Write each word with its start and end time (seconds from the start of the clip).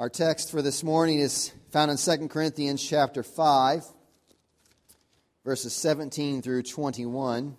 Our 0.00 0.08
text 0.08 0.50
for 0.50 0.62
this 0.62 0.82
morning 0.82 1.18
is 1.18 1.52
found 1.72 1.90
in 1.90 1.98
2 1.98 2.28
Corinthians 2.28 2.82
chapter 2.82 3.22
5, 3.22 3.84
verses 5.44 5.74
17 5.74 6.40
through 6.40 6.62
21. 6.62 7.54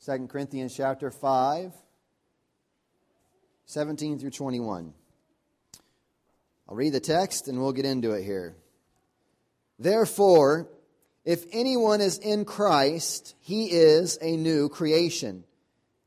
Second 0.00 0.28
Corinthians 0.28 0.76
chapter 0.76 1.10
5, 1.10 1.72
17 3.64 4.18
through 4.18 4.28
21. 4.28 4.92
I'll 6.68 6.76
read 6.76 6.92
the 6.92 7.00
text 7.00 7.48
and 7.48 7.58
we'll 7.58 7.72
get 7.72 7.86
into 7.86 8.10
it 8.10 8.22
here. 8.22 8.54
Therefore, 9.78 10.68
if 11.24 11.46
anyone 11.52 12.02
is 12.02 12.18
in 12.18 12.44
Christ, 12.44 13.34
he 13.40 13.70
is 13.70 14.18
a 14.20 14.36
new 14.36 14.68
creation. 14.68 15.44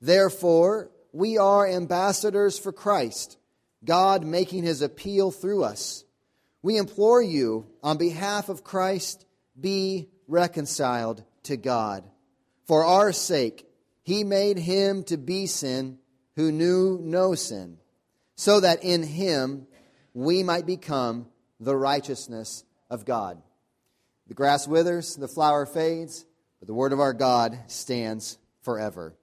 Therefore, 0.00 0.90
we 1.12 1.38
are 1.38 1.66
ambassadors 1.66 2.58
for 2.58 2.72
Christ, 2.72 3.38
God 3.84 4.24
making 4.24 4.62
his 4.62 4.82
appeal 4.82 5.30
through 5.30 5.64
us. 5.64 6.04
We 6.62 6.76
implore 6.76 7.22
you, 7.22 7.66
on 7.82 7.96
behalf 7.96 8.48
of 8.48 8.64
Christ, 8.64 9.26
be 9.58 10.08
reconciled 10.26 11.24
to 11.44 11.56
God. 11.56 12.04
For 12.66 12.84
our 12.84 13.12
sake, 13.12 13.66
he 14.02 14.24
made 14.24 14.58
him 14.58 15.04
to 15.04 15.16
be 15.16 15.46
sin 15.46 15.98
who 16.36 16.52
knew 16.52 16.98
no 17.02 17.34
sin, 17.34 17.78
so 18.36 18.60
that 18.60 18.84
in 18.84 19.02
him 19.02 19.66
we 20.14 20.42
might 20.42 20.66
become 20.66 21.26
the 21.58 21.76
righteousness 21.76 22.64
of 22.88 23.04
God. 23.04 23.42
The 24.28 24.34
grass 24.34 24.66
withers, 24.68 25.16
the 25.16 25.28
flower 25.28 25.66
fades, 25.66 26.24
but 26.58 26.66
the 26.66 26.74
word 26.74 26.92
of 26.92 27.00
our 27.00 27.12
God 27.12 27.58
stands 27.66 28.38
forever. 28.62 29.14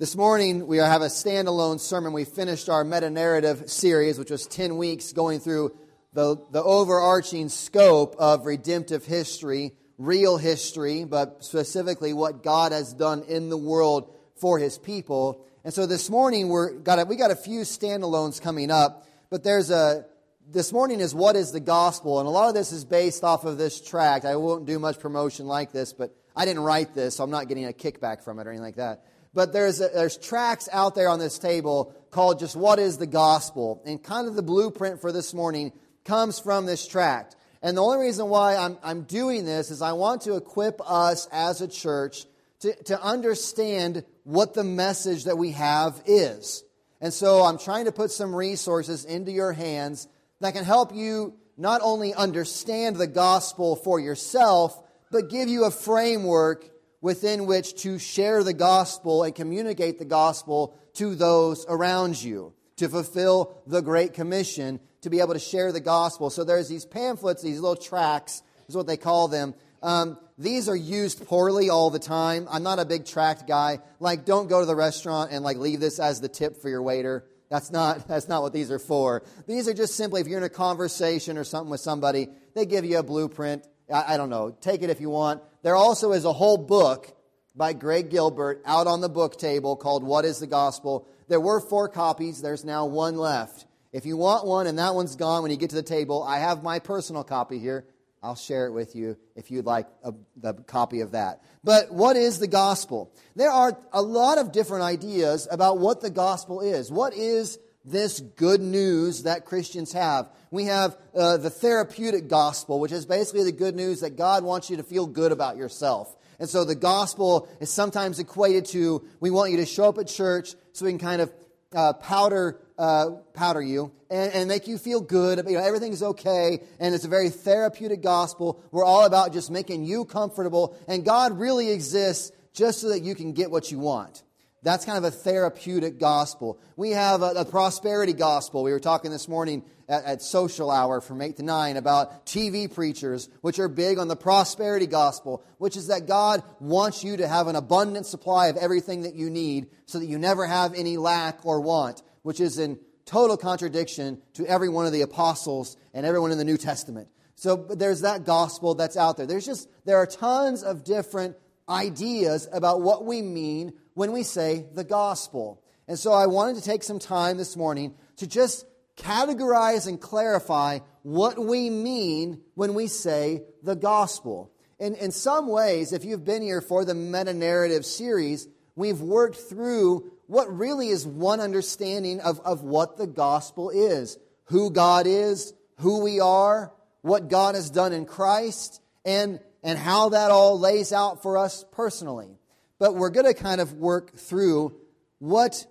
This 0.00 0.16
morning, 0.16 0.66
we 0.66 0.78
have 0.78 1.02
a 1.02 1.08
standalone 1.08 1.78
sermon. 1.78 2.14
We 2.14 2.24
finished 2.24 2.70
our 2.70 2.84
meta 2.84 3.10
narrative 3.10 3.70
series, 3.70 4.18
which 4.18 4.30
was 4.30 4.46
10 4.46 4.78
weeks 4.78 5.12
going 5.12 5.40
through 5.40 5.76
the, 6.14 6.38
the 6.52 6.62
overarching 6.62 7.50
scope 7.50 8.16
of 8.18 8.46
redemptive 8.46 9.04
history, 9.04 9.72
real 9.98 10.38
history, 10.38 11.04
but 11.04 11.44
specifically 11.44 12.14
what 12.14 12.42
God 12.42 12.72
has 12.72 12.94
done 12.94 13.24
in 13.24 13.50
the 13.50 13.58
world 13.58 14.16
for 14.36 14.58
his 14.58 14.78
people. 14.78 15.44
And 15.64 15.74
so 15.74 15.84
this 15.84 16.08
morning, 16.08 16.48
we're 16.48 16.72
got 16.72 16.98
a, 16.98 17.04
we 17.04 17.16
got 17.16 17.30
a 17.30 17.36
few 17.36 17.60
standalones 17.60 18.40
coming 18.40 18.70
up, 18.70 19.06
but 19.28 19.44
there's 19.44 19.70
a, 19.70 20.06
this 20.50 20.72
morning 20.72 21.00
is 21.00 21.14
what 21.14 21.36
is 21.36 21.52
the 21.52 21.60
gospel, 21.60 22.20
and 22.20 22.26
a 22.26 22.30
lot 22.30 22.48
of 22.48 22.54
this 22.54 22.72
is 22.72 22.86
based 22.86 23.22
off 23.22 23.44
of 23.44 23.58
this 23.58 23.82
tract. 23.82 24.24
I 24.24 24.36
won't 24.36 24.64
do 24.64 24.78
much 24.78 24.98
promotion 24.98 25.44
like 25.44 25.72
this, 25.72 25.92
but 25.92 26.16
I 26.34 26.46
didn't 26.46 26.62
write 26.62 26.94
this, 26.94 27.16
so 27.16 27.24
I'm 27.24 27.30
not 27.30 27.48
getting 27.48 27.66
a 27.66 27.72
kickback 27.74 28.24
from 28.24 28.38
it 28.38 28.46
or 28.46 28.50
anything 28.50 28.64
like 28.64 28.76
that 28.76 29.04
but 29.34 29.52
there's, 29.52 29.80
a, 29.80 29.88
there's 29.88 30.16
tracts 30.16 30.68
out 30.72 30.94
there 30.94 31.08
on 31.08 31.18
this 31.18 31.38
table 31.38 31.94
called 32.10 32.38
just 32.38 32.56
What 32.56 32.78
is 32.78 32.98
the 32.98 33.06
Gospel? 33.06 33.82
And 33.86 34.02
kind 34.02 34.26
of 34.26 34.34
the 34.34 34.42
blueprint 34.42 35.00
for 35.00 35.12
this 35.12 35.32
morning 35.32 35.72
comes 36.04 36.38
from 36.38 36.66
this 36.66 36.86
tract. 36.86 37.36
And 37.62 37.76
the 37.76 37.82
only 37.82 37.98
reason 38.06 38.28
why 38.28 38.56
I'm, 38.56 38.78
I'm 38.82 39.02
doing 39.02 39.44
this 39.44 39.70
is 39.70 39.82
I 39.82 39.92
want 39.92 40.22
to 40.22 40.36
equip 40.36 40.80
us 40.80 41.28
as 41.30 41.60
a 41.60 41.68
church 41.68 42.24
to, 42.60 42.74
to 42.84 43.02
understand 43.02 44.04
what 44.24 44.54
the 44.54 44.64
message 44.64 45.24
that 45.24 45.36
we 45.36 45.52
have 45.52 46.02
is. 46.06 46.64
And 47.00 47.12
so 47.12 47.42
I'm 47.42 47.58
trying 47.58 47.86
to 47.86 47.92
put 47.92 48.10
some 48.10 48.34
resources 48.34 49.04
into 49.04 49.30
your 49.30 49.52
hands 49.52 50.08
that 50.40 50.54
can 50.54 50.64
help 50.64 50.94
you 50.94 51.34
not 51.56 51.80
only 51.82 52.14
understand 52.14 52.96
the 52.96 53.06
gospel 53.06 53.76
for 53.76 54.00
yourself, 54.00 54.78
but 55.10 55.28
give 55.28 55.48
you 55.48 55.64
a 55.64 55.70
framework 55.70 56.68
within 57.00 57.46
which 57.46 57.74
to 57.82 57.98
share 57.98 58.44
the 58.44 58.52
gospel 58.52 59.22
and 59.22 59.34
communicate 59.34 59.98
the 59.98 60.04
gospel 60.04 60.74
to 60.94 61.14
those 61.14 61.64
around 61.68 62.22
you, 62.22 62.52
to 62.76 62.88
fulfill 62.88 63.62
the 63.66 63.80
Great 63.80 64.14
Commission, 64.14 64.80
to 65.02 65.10
be 65.10 65.20
able 65.20 65.32
to 65.32 65.40
share 65.40 65.72
the 65.72 65.80
gospel. 65.80 66.30
So 66.30 66.44
there's 66.44 66.68
these 66.68 66.84
pamphlets, 66.84 67.42
these 67.42 67.60
little 67.60 67.76
tracts, 67.76 68.42
is 68.68 68.76
what 68.76 68.86
they 68.86 68.96
call 68.96 69.28
them. 69.28 69.54
Um, 69.82 70.18
these 70.36 70.68
are 70.68 70.76
used 70.76 71.26
poorly 71.26 71.70
all 71.70 71.90
the 71.90 71.98
time. 71.98 72.46
I'm 72.50 72.62
not 72.62 72.78
a 72.78 72.84
big 72.84 73.06
tract 73.06 73.46
guy. 73.46 73.80
Like, 73.98 74.24
don't 74.24 74.48
go 74.48 74.60
to 74.60 74.66
the 74.66 74.76
restaurant 74.76 75.32
and 75.32 75.44
like 75.44 75.56
leave 75.56 75.80
this 75.80 75.98
as 75.98 76.20
the 76.20 76.28
tip 76.28 76.60
for 76.60 76.68
your 76.68 76.82
waiter. 76.82 77.24
That's 77.50 77.70
not, 77.70 78.06
that's 78.08 78.28
not 78.28 78.42
what 78.42 78.52
these 78.52 78.70
are 78.70 78.78
for. 78.78 79.22
These 79.46 79.68
are 79.68 79.74
just 79.74 79.96
simply 79.96 80.20
if 80.20 80.28
you're 80.28 80.38
in 80.38 80.44
a 80.44 80.48
conversation 80.48 81.36
or 81.36 81.44
something 81.44 81.70
with 81.70 81.80
somebody, 81.80 82.28
they 82.54 82.66
give 82.66 82.84
you 82.84 82.98
a 82.98 83.02
blueprint. 83.02 83.66
I, 83.92 84.14
I 84.14 84.16
don't 84.16 84.30
know. 84.30 84.56
Take 84.60 84.82
it 84.82 84.90
if 84.90 85.00
you 85.00 85.10
want. 85.10 85.42
There 85.62 85.76
also 85.76 86.12
is 86.12 86.24
a 86.24 86.32
whole 86.32 86.56
book 86.56 87.14
by 87.54 87.72
Greg 87.72 88.10
Gilbert 88.10 88.62
out 88.64 88.86
on 88.86 89.00
the 89.00 89.08
book 89.08 89.38
table 89.38 89.76
called 89.76 90.02
What 90.02 90.24
is 90.24 90.38
the 90.38 90.46
Gospel? 90.46 91.06
There 91.28 91.40
were 91.40 91.60
four 91.60 91.88
copies, 91.88 92.40
there's 92.42 92.64
now 92.64 92.86
one 92.86 93.16
left. 93.16 93.66
If 93.92 94.06
you 94.06 94.16
want 94.16 94.46
one 94.46 94.66
and 94.66 94.78
that 94.78 94.94
one's 94.94 95.16
gone 95.16 95.42
when 95.42 95.50
you 95.50 95.56
get 95.56 95.70
to 95.70 95.76
the 95.76 95.82
table, 95.82 96.22
I 96.22 96.38
have 96.38 96.62
my 96.62 96.78
personal 96.78 97.24
copy 97.24 97.58
here. 97.58 97.84
I'll 98.22 98.36
share 98.36 98.66
it 98.66 98.72
with 98.72 98.94
you 98.94 99.16
if 99.34 99.50
you'd 99.50 99.64
like 99.64 99.86
a, 100.04 100.12
the 100.36 100.52
copy 100.54 101.00
of 101.00 101.12
that. 101.12 101.42
But 101.64 101.90
what 101.90 102.16
is 102.16 102.38
the 102.38 102.46
gospel? 102.46 103.12
There 103.34 103.50
are 103.50 103.78
a 103.92 104.02
lot 104.02 104.38
of 104.38 104.52
different 104.52 104.84
ideas 104.84 105.48
about 105.50 105.78
what 105.78 106.02
the 106.02 106.10
gospel 106.10 106.60
is. 106.60 106.92
What 106.92 107.14
is 107.14 107.58
this 107.84 108.20
good 108.20 108.60
news 108.60 109.24
that 109.24 109.44
Christians 109.44 109.92
have. 109.92 110.28
We 110.50 110.64
have 110.64 110.96
uh, 111.14 111.38
the 111.38 111.50
therapeutic 111.50 112.28
gospel, 112.28 112.80
which 112.80 112.92
is 112.92 113.06
basically 113.06 113.44
the 113.44 113.52
good 113.52 113.74
news 113.74 114.00
that 114.00 114.16
God 114.16 114.44
wants 114.44 114.70
you 114.70 114.76
to 114.76 114.82
feel 114.82 115.06
good 115.06 115.32
about 115.32 115.56
yourself. 115.56 116.14
And 116.38 116.48
so 116.48 116.64
the 116.64 116.74
gospel 116.74 117.48
is 117.60 117.70
sometimes 117.70 118.18
equated 118.18 118.64
to 118.66 119.06
we 119.20 119.30
want 119.30 119.50
you 119.50 119.58
to 119.58 119.66
show 119.66 119.88
up 119.88 119.98
at 119.98 120.08
church 120.08 120.54
so 120.72 120.86
we 120.86 120.92
can 120.92 120.98
kind 120.98 121.20
of 121.20 121.32
uh, 121.74 121.92
powder 121.92 122.58
uh, 122.78 123.10
powder 123.34 123.62
you 123.62 123.92
and, 124.10 124.32
and, 124.32 124.48
make 124.48 124.66
you 124.66 124.78
feel 124.78 125.00
good. 125.00 125.38
You 125.46 125.58
know, 125.58 125.62
everything's 125.62 126.02
okay, 126.02 126.60
and 126.80 126.94
it's 126.94 127.04
a 127.04 127.08
very 127.08 127.28
therapeutic 127.28 128.02
gospel. 128.02 128.60
We're 128.72 128.84
all 128.84 129.04
about 129.04 129.34
just 129.34 129.50
making 129.50 129.84
you 129.84 130.06
comfortable, 130.06 130.76
and 130.88 131.04
God 131.04 131.38
really 131.38 131.70
exists 131.70 132.32
just 132.54 132.80
so 132.80 132.88
that 132.88 133.02
you 133.02 133.14
can 133.14 133.34
get 133.34 133.50
what 133.50 133.70
you 133.70 133.78
want. 133.78 134.22
That's 134.62 134.84
kind 134.84 134.98
of 134.98 135.04
a 135.04 135.10
therapeutic 135.10 135.98
gospel. 135.98 136.60
We 136.76 136.90
have 136.90 137.22
a, 137.22 137.30
a 137.30 137.44
prosperity 137.46 138.12
gospel. 138.12 138.62
We 138.62 138.72
were 138.72 138.80
talking 138.80 139.10
this 139.10 139.26
morning 139.26 139.64
at, 139.88 140.04
at, 140.04 140.22
social 140.22 140.70
hour 140.70 141.00
from 141.00 141.22
8 141.22 141.38
to 141.38 141.42
9 141.42 141.78
about 141.78 142.26
TV 142.26 142.72
preachers, 142.72 143.30
which 143.40 143.58
are 143.58 143.68
big 143.68 143.98
on 143.98 144.08
the 144.08 144.16
prosperity 144.16 144.86
gospel, 144.86 145.42
which 145.56 145.76
is 145.76 145.86
that 145.86 146.06
God 146.06 146.42
wants 146.60 147.02
you 147.02 147.16
to 147.16 147.26
have 147.26 147.46
an 147.46 147.56
abundant 147.56 148.04
supply 148.04 148.48
of 148.48 148.58
everything 148.58 149.02
that 149.02 149.14
you 149.14 149.30
need 149.30 149.68
so 149.86 149.98
that 149.98 150.06
you 150.06 150.18
never 150.18 150.46
have 150.46 150.74
any 150.74 150.98
lack 150.98 151.44
or 151.46 151.60
want, 151.60 152.02
which 152.22 152.38
is 152.38 152.58
in 152.58 152.78
total 153.06 153.38
contradiction 153.38 154.20
to 154.34 154.46
every 154.46 154.68
one 154.68 154.84
of 154.84 154.92
the 154.92 155.00
apostles 155.00 155.78
and 155.94 156.04
everyone 156.04 156.32
in 156.32 156.38
the 156.38 156.44
New 156.44 156.58
Testament. 156.58 157.08
So 157.34 157.56
there's 157.56 158.02
that 158.02 158.24
gospel 158.26 158.74
that's 158.74 158.98
out 158.98 159.16
there. 159.16 159.24
There's 159.24 159.46
just, 159.46 159.70
there 159.86 159.96
are 159.96 160.06
tons 160.06 160.62
of 160.62 160.84
different 160.84 161.36
ideas 161.70 162.48
about 162.52 162.82
what 162.82 163.06
we 163.06 163.22
mean 163.22 163.72
when 163.94 164.12
we 164.12 164.22
say 164.22 164.66
the 164.74 164.84
gospel. 164.84 165.62
And 165.88 165.98
so 165.98 166.12
I 166.12 166.26
wanted 166.26 166.56
to 166.56 166.62
take 166.62 166.82
some 166.82 166.98
time 166.98 167.36
this 167.36 167.56
morning 167.56 167.94
to 168.16 168.26
just 168.26 168.64
categorize 168.96 169.86
and 169.86 170.00
clarify 170.00 170.78
what 171.02 171.38
we 171.38 171.70
mean 171.70 172.40
when 172.54 172.74
we 172.74 172.86
say 172.86 173.42
the 173.62 173.76
gospel. 173.76 174.52
And 174.78 174.94
in 174.96 175.10
some 175.10 175.48
ways, 175.48 175.92
if 175.92 176.04
you've 176.04 176.24
been 176.24 176.42
here 176.42 176.60
for 176.60 176.84
the 176.84 176.94
meta 176.94 177.34
narrative 177.34 177.84
series, 177.84 178.48
we've 178.76 179.00
worked 179.00 179.36
through 179.36 180.12
what 180.26 180.56
really 180.56 180.88
is 180.88 181.06
one 181.06 181.40
understanding 181.40 182.20
of, 182.20 182.40
of 182.40 182.62
what 182.62 182.96
the 182.96 183.06
gospel 183.06 183.70
is 183.70 184.18
who 184.44 184.70
God 184.70 185.06
is, 185.06 185.52
who 185.78 186.02
we 186.02 186.18
are, 186.18 186.72
what 187.02 187.28
God 187.28 187.54
has 187.54 187.70
done 187.70 187.92
in 187.92 188.04
Christ, 188.04 188.82
and, 189.04 189.38
and 189.62 189.78
how 189.78 190.08
that 190.08 190.32
all 190.32 190.58
lays 190.58 190.92
out 190.92 191.22
for 191.22 191.38
us 191.38 191.64
personally 191.70 192.39
but 192.80 192.96
we're 192.96 193.10
going 193.10 193.26
to 193.26 193.34
kind 193.34 193.60
of 193.60 193.74
work 193.74 194.16
through 194.16 194.74
what 195.18 195.66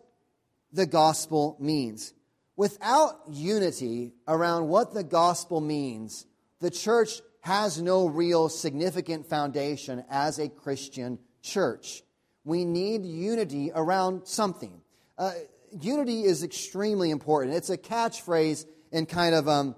the 0.72 0.86
gospel 0.86 1.58
means. 1.60 2.14
Without 2.56 3.16
unity 3.30 4.14
around 4.28 4.68
what 4.68 4.94
the 4.94 5.04
gospel 5.04 5.60
means, 5.60 6.26
the 6.62 6.70
church 6.70 7.22
has 7.42 7.82
no 7.82 8.06
real 8.06 8.48
significant 8.48 9.26
foundation 9.26 10.04
as 10.10 10.40
a 10.40 10.48
Christian 10.48 11.20
church. 11.42 12.04
we 12.46 12.66
need 12.66 13.06
unity 13.06 13.72
around 13.74 14.26
something. 14.26 14.82
Uh, 15.18 15.32
unity 15.82 16.24
is 16.24 16.44
extremely 16.44 17.12
important. 17.12 17.56
It's 17.56 17.70
a 17.70 17.78
catchphrase 17.78 18.66
in 18.92 19.06
kind 19.06 19.36
of 19.36 19.48
um, 19.48 19.76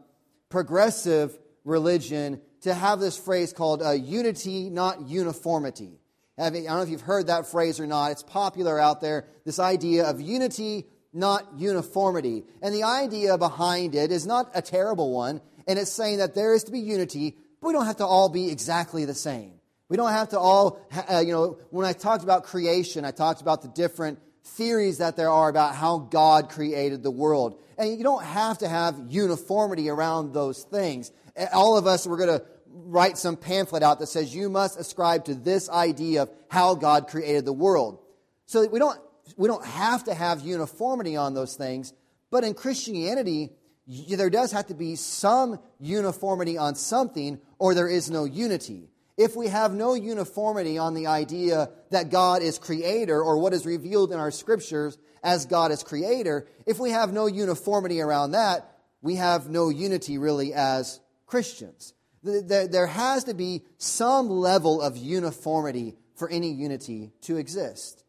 progressive 0.49 1.37
religion 1.65 2.41
to 2.61 2.73
have 2.73 2.99
this 2.99 3.17
phrase 3.17 3.51
called 3.51 3.81
uh, 3.81 3.91
unity, 3.91 4.69
not 4.69 5.07
uniformity. 5.07 6.00
I 6.41 6.49
don't 6.49 6.65
know 6.65 6.81
if 6.81 6.89
you've 6.89 7.01
heard 7.01 7.27
that 7.27 7.47
phrase 7.47 7.79
or 7.79 7.87
not. 7.87 8.11
It's 8.11 8.23
popular 8.23 8.79
out 8.79 9.01
there, 9.01 9.27
this 9.45 9.59
idea 9.59 10.05
of 10.05 10.19
unity, 10.19 10.87
not 11.13 11.45
uniformity. 11.57 12.43
And 12.61 12.73
the 12.73 12.83
idea 12.83 13.37
behind 13.37 13.95
it 13.95 14.11
is 14.11 14.25
not 14.25 14.49
a 14.55 14.61
terrible 14.61 15.13
one, 15.13 15.41
and 15.67 15.77
it's 15.77 15.91
saying 15.91 16.17
that 16.17 16.33
there 16.35 16.53
is 16.53 16.63
to 16.65 16.71
be 16.71 16.79
unity, 16.79 17.35
but 17.61 17.67
we 17.67 17.73
don't 17.73 17.85
have 17.85 17.97
to 17.97 18.05
all 18.05 18.29
be 18.29 18.49
exactly 18.49 19.05
the 19.05 19.13
same. 19.13 19.53
We 19.89 19.97
don't 19.97 20.11
have 20.11 20.29
to 20.29 20.39
all, 20.39 20.79
uh, 21.11 21.19
you 21.19 21.33
know, 21.33 21.59
when 21.69 21.85
I 21.85 21.93
talked 21.93 22.23
about 22.23 22.45
creation, 22.45 23.03
I 23.03 23.11
talked 23.11 23.41
about 23.41 23.61
the 23.61 23.67
different 23.67 24.19
theories 24.43 24.99
that 24.99 25.17
there 25.17 25.29
are 25.29 25.49
about 25.49 25.75
how 25.75 25.99
God 25.99 26.49
created 26.49 27.03
the 27.03 27.11
world. 27.11 27.61
And 27.77 27.97
you 27.97 28.03
don't 28.03 28.23
have 28.23 28.59
to 28.59 28.67
have 28.67 28.95
uniformity 29.09 29.89
around 29.89 30.33
those 30.33 30.63
things. 30.63 31.11
All 31.53 31.77
of 31.77 31.87
us, 31.87 32.07
we're 32.07 32.17
going 32.17 32.39
to 32.39 32.45
write 32.73 33.17
some 33.17 33.37
pamphlet 33.37 33.83
out 33.83 33.99
that 33.99 34.07
says 34.07 34.33
you 34.33 34.49
must 34.49 34.79
ascribe 34.79 35.25
to 35.25 35.35
this 35.35 35.69
idea 35.69 36.23
of 36.23 36.31
how 36.49 36.75
God 36.75 37.07
created 37.07 37.45
the 37.45 37.53
world. 37.53 37.99
So 38.45 38.67
we 38.67 38.79
don't, 38.79 38.99
we 39.37 39.47
don't 39.47 39.65
have 39.65 40.03
to 40.05 40.13
have 40.13 40.41
uniformity 40.41 41.15
on 41.15 41.33
those 41.33 41.55
things. 41.55 41.93
But 42.29 42.43
in 42.43 42.53
Christianity, 42.53 43.51
there 43.87 44.29
does 44.29 44.51
have 44.51 44.67
to 44.67 44.73
be 44.73 44.95
some 44.95 45.59
uniformity 45.79 46.57
on 46.57 46.75
something, 46.75 47.39
or 47.59 47.73
there 47.73 47.89
is 47.89 48.09
no 48.09 48.25
unity. 48.25 48.89
If 49.17 49.35
we 49.35 49.47
have 49.47 49.73
no 49.73 49.93
uniformity 49.93 50.77
on 50.77 50.93
the 50.93 51.07
idea 51.07 51.69
that 51.91 52.09
God 52.09 52.41
is 52.41 52.57
creator 52.57 53.21
or 53.21 53.37
what 53.37 53.53
is 53.53 53.65
revealed 53.65 54.11
in 54.11 54.19
our 54.19 54.31
scriptures 54.31 54.97
as 55.23 55.45
God 55.45 55.71
is 55.71 55.83
creator, 55.83 56.47
if 56.65 56.79
we 56.79 56.91
have 56.91 57.11
no 57.11 57.27
uniformity 57.27 58.01
around 58.01 58.31
that, 58.31 58.77
we 59.01 59.15
have 59.15 59.49
no 59.49 59.69
unity 59.69 60.17
really 60.17 60.53
as 60.53 60.99
Christians. 61.25 61.93
There 62.23 62.87
has 62.87 63.23
to 63.25 63.33
be 63.33 63.63
some 63.77 64.29
level 64.29 64.81
of 64.81 64.97
uniformity 64.97 65.95
for 66.15 66.29
any 66.29 66.51
unity 66.51 67.11
to 67.21 67.37
exist. 67.37 68.03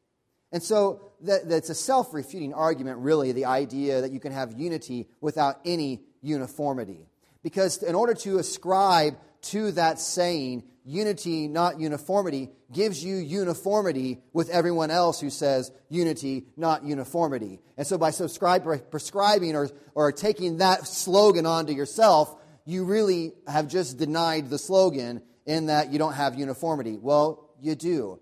And 0.52 0.62
so 0.62 1.12
that's 1.22 1.70
a 1.70 1.74
self 1.74 2.12
refuting 2.12 2.52
argument, 2.52 2.98
really, 2.98 3.32
the 3.32 3.46
idea 3.46 4.02
that 4.02 4.12
you 4.12 4.20
can 4.20 4.32
have 4.32 4.52
unity 4.52 5.08
without 5.20 5.60
any 5.64 6.02
uniformity. 6.20 7.08
Because 7.42 7.82
in 7.82 7.94
order 7.94 8.14
to 8.14 8.38
ascribe 8.38 9.16
to 9.42 9.72
that 9.72 9.98
saying, 9.98 10.62
unity, 10.84 11.48
not 11.48 11.80
uniformity, 11.80 12.50
gives 12.72 13.04
you 13.04 13.16
uniformity 13.16 14.20
with 14.32 14.50
everyone 14.50 14.90
else 14.90 15.20
who 15.20 15.30
says 15.30 15.70
unity, 15.88 16.46
not 16.56 16.84
uniformity. 16.84 17.60
And 17.76 17.86
so 17.86 17.98
by 17.98 18.10
subscribe, 18.10 18.64
prescribing 18.90 19.56
or, 19.56 19.70
or 19.94 20.12
taking 20.12 20.58
that 20.58 20.86
slogan 20.86 21.46
onto 21.46 21.72
yourself, 21.72 22.36
you 22.64 22.84
really 22.84 23.32
have 23.46 23.68
just 23.68 23.98
denied 23.98 24.50
the 24.50 24.58
slogan 24.58 25.22
in 25.46 25.66
that 25.66 25.92
you 25.92 25.98
don't 25.98 26.14
have 26.14 26.38
uniformity. 26.38 26.96
Well, 26.96 27.50
you 27.60 27.74
do. 27.74 28.20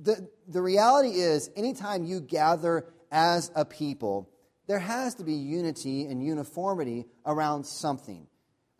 The, 0.00 0.28
the 0.48 0.62
reality 0.62 1.10
is, 1.10 1.50
anytime 1.54 2.04
you 2.04 2.20
gather 2.20 2.86
as 3.10 3.50
a 3.54 3.64
people, 3.64 4.30
there 4.66 4.78
has 4.78 5.16
to 5.16 5.24
be 5.24 5.34
unity 5.34 6.06
and 6.06 6.24
uniformity 6.24 7.06
around 7.26 7.64
something. 7.64 8.26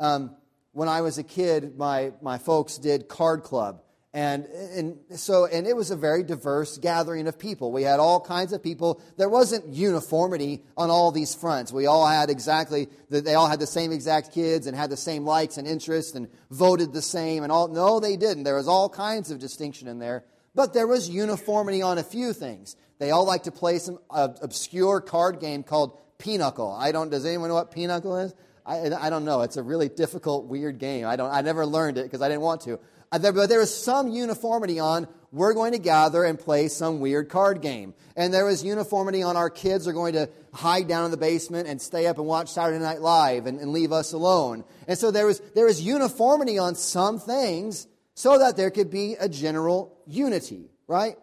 Um, 0.01 0.37
when 0.73 0.89
I 0.89 1.03
was 1.03 1.19
a 1.19 1.23
kid, 1.23 1.77
my, 1.77 2.13
my 2.23 2.39
folks 2.39 2.79
did 2.79 3.09
card 3.09 3.43
club. 3.43 3.83
And, 4.15 4.45
and 4.45 4.99
so, 5.17 5.47
and 5.47 5.67
it 5.67 5.75
was 5.75 5.91
a 5.91 5.97
very 5.97 6.23
diverse 6.23 6.77
gathering 6.77 7.27
of 7.29 7.39
people. 7.39 7.73
We 7.73 7.83
had 7.83 7.99
all 7.99 8.21
kinds 8.21 8.53
of 8.53 8.63
people. 8.63 9.01
There 9.17 9.31
wasn't 9.31 9.69
uniformity 9.69 10.65
on 10.77 10.91
all 10.91 11.13
these 11.13 11.35
fronts. 11.35 11.73
We 11.73 11.87
all 11.87 12.07
had 12.07 12.29
exactly, 12.29 12.89
they 13.09 13.35
all 13.35 13.49
had 13.49 13.59
the 13.59 13.67
same 13.67 13.91
exact 13.91 14.33
kids 14.33 14.67
and 14.67 14.77
had 14.77 14.91
the 14.91 14.99
same 14.99 15.25
likes 15.25 15.57
and 15.57 15.67
interests 15.67 16.15
and 16.15 16.29
voted 16.51 16.93
the 16.93 17.01
same 17.01 17.43
and 17.43 17.51
all. 17.51 17.69
No, 17.69 18.01
they 18.01 18.17
didn't. 18.17 18.43
There 18.43 18.57
was 18.57 18.69
all 18.69 18.91
kinds 18.91 19.31
of 19.31 19.39
distinction 19.39 19.89
in 19.89 19.99
there. 19.99 20.25
But 20.55 20.75
there 20.75 20.87
was 20.87 21.09
uniformity 21.09 21.81
on 21.81 21.97
a 21.97 22.03
few 22.03 22.35
things. 22.35 22.77
They 22.99 23.13
all 23.13 23.25
like 23.25 23.45
to 23.45 23.51
play 23.51 23.79
some 23.79 23.99
uh, 24.11 24.29
obscure 24.43 25.01
card 25.01 25.41
game 25.41 25.63
called 25.63 25.99
Pinochle. 26.19 26.77
I 26.79 26.93
don't, 26.93 27.11
does 27.11 27.25
anyone 27.25 27.49
know 27.49 27.55
what 27.55 27.71
Pinochle 27.71 28.19
is? 28.19 28.35
I, 28.67 28.91
I 28.91 29.09
don't 29.09 29.25
know. 29.25 29.41
It's 29.41 29.57
a 29.57 29.63
really 29.63 29.89
difficult, 29.89 30.45
weird 30.47 30.79
game. 30.79 31.07
I, 31.07 31.17
don't, 31.17 31.33
I 31.33 31.41
never 31.41 31.65
learned 31.65 31.97
it 31.97 32.05
because 32.05 32.21
I 32.21 32.29
didn't 32.29 32.43
want 32.43 32.61
to. 32.63 32.79
Uh, 33.13 33.19
but 33.19 33.49
there 33.49 33.61
is 33.61 33.73
some 33.73 34.09
uniformity 34.09 34.81
on 34.81 35.07
we're 35.33 35.55
going 35.55 35.73
to 35.73 35.79
gather 35.79 36.25
and 36.25 36.39
play 36.39 36.69
some 36.69 37.01
weird 37.01 37.31
card 37.31 37.63
game. 37.63 37.95
And 38.17 38.35
there 38.35 38.51
is 38.51 38.63
uniformity 38.63 39.23
on 39.23 39.37
our 39.37 39.49
kids 39.49 39.89
are 39.89 39.95
going 39.95 40.13
to 40.13 40.29
hide 40.53 40.89
down 40.89 41.07
in 41.07 41.11
the 41.11 41.17
basement 41.17 41.69
and 41.69 41.81
stay 41.81 42.07
up 42.07 42.19
and 42.19 42.27
watch 42.27 42.51
Saturday 42.51 42.79
Night 42.79 43.01
Live 43.01 43.47
and, 43.47 43.59
and 43.59 43.73
leave 43.73 43.93
us 43.93 44.13
alone. 44.13 44.65
And 44.87 44.99
so 44.99 45.11
there 45.11 45.31
is, 45.31 45.41
there 45.55 45.67
is 45.67 45.81
uniformity 45.81 46.59
on 46.59 46.75
some 46.75 47.19
things 47.19 47.87
so 48.15 48.39
that 48.39 48.59
there 48.59 48.71
could 48.71 48.91
be 48.91 49.15
a 49.19 49.27
general 49.27 49.99
unity, 50.07 50.71
right? 50.87 51.17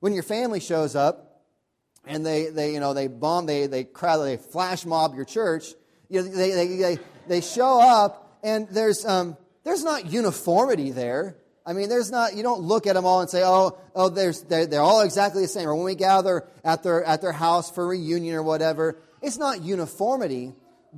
When 0.00 0.12
your 0.12 0.22
family 0.22 0.60
shows 0.60 0.94
up 0.94 1.42
and 2.06 2.24
they, 2.24 2.50
they 2.50 2.74
you 2.74 2.80
know, 2.80 2.92
they 2.92 3.06
bomb, 3.06 3.46
they, 3.46 3.66
they 3.66 3.84
crowd, 3.84 4.18
they 4.18 4.36
flash 4.36 4.84
mob 4.84 5.14
your 5.14 5.24
church, 5.24 5.72
you 6.10 6.20
know, 6.20 6.28
they, 6.28 6.50
they, 6.50 6.76
they, 6.76 6.98
they 7.28 7.40
show 7.40 7.80
up 7.80 8.38
and 8.42 8.68
there's, 8.68 9.06
um, 9.06 9.38
there's 9.64 9.82
not 9.82 10.06
uniformity 10.06 10.90
there. 10.90 11.36
I 11.66 11.72
mean, 11.72 11.88
there's 11.88 12.10
not, 12.10 12.36
you 12.36 12.42
don't 12.42 12.60
look 12.60 12.86
at 12.86 12.94
them 12.94 13.06
all 13.06 13.20
and 13.20 13.30
say, 13.30 13.42
oh, 13.42 13.78
oh 13.94 14.10
there's, 14.10 14.42
they're, 14.42 14.66
they're 14.66 14.82
all 14.82 15.00
exactly 15.00 15.42
the 15.42 15.48
same. 15.48 15.66
Or 15.66 15.74
when 15.74 15.84
we 15.84 15.94
gather 15.94 16.46
at 16.62 16.82
their, 16.82 17.02
at 17.02 17.22
their 17.22 17.32
house 17.32 17.70
for 17.70 17.86
reunion 17.86 18.34
or 18.34 18.42
whatever, 18.42 18.98
it's 19.22 19.38
not 19.38 19.62
uniformity, 19.62 20.52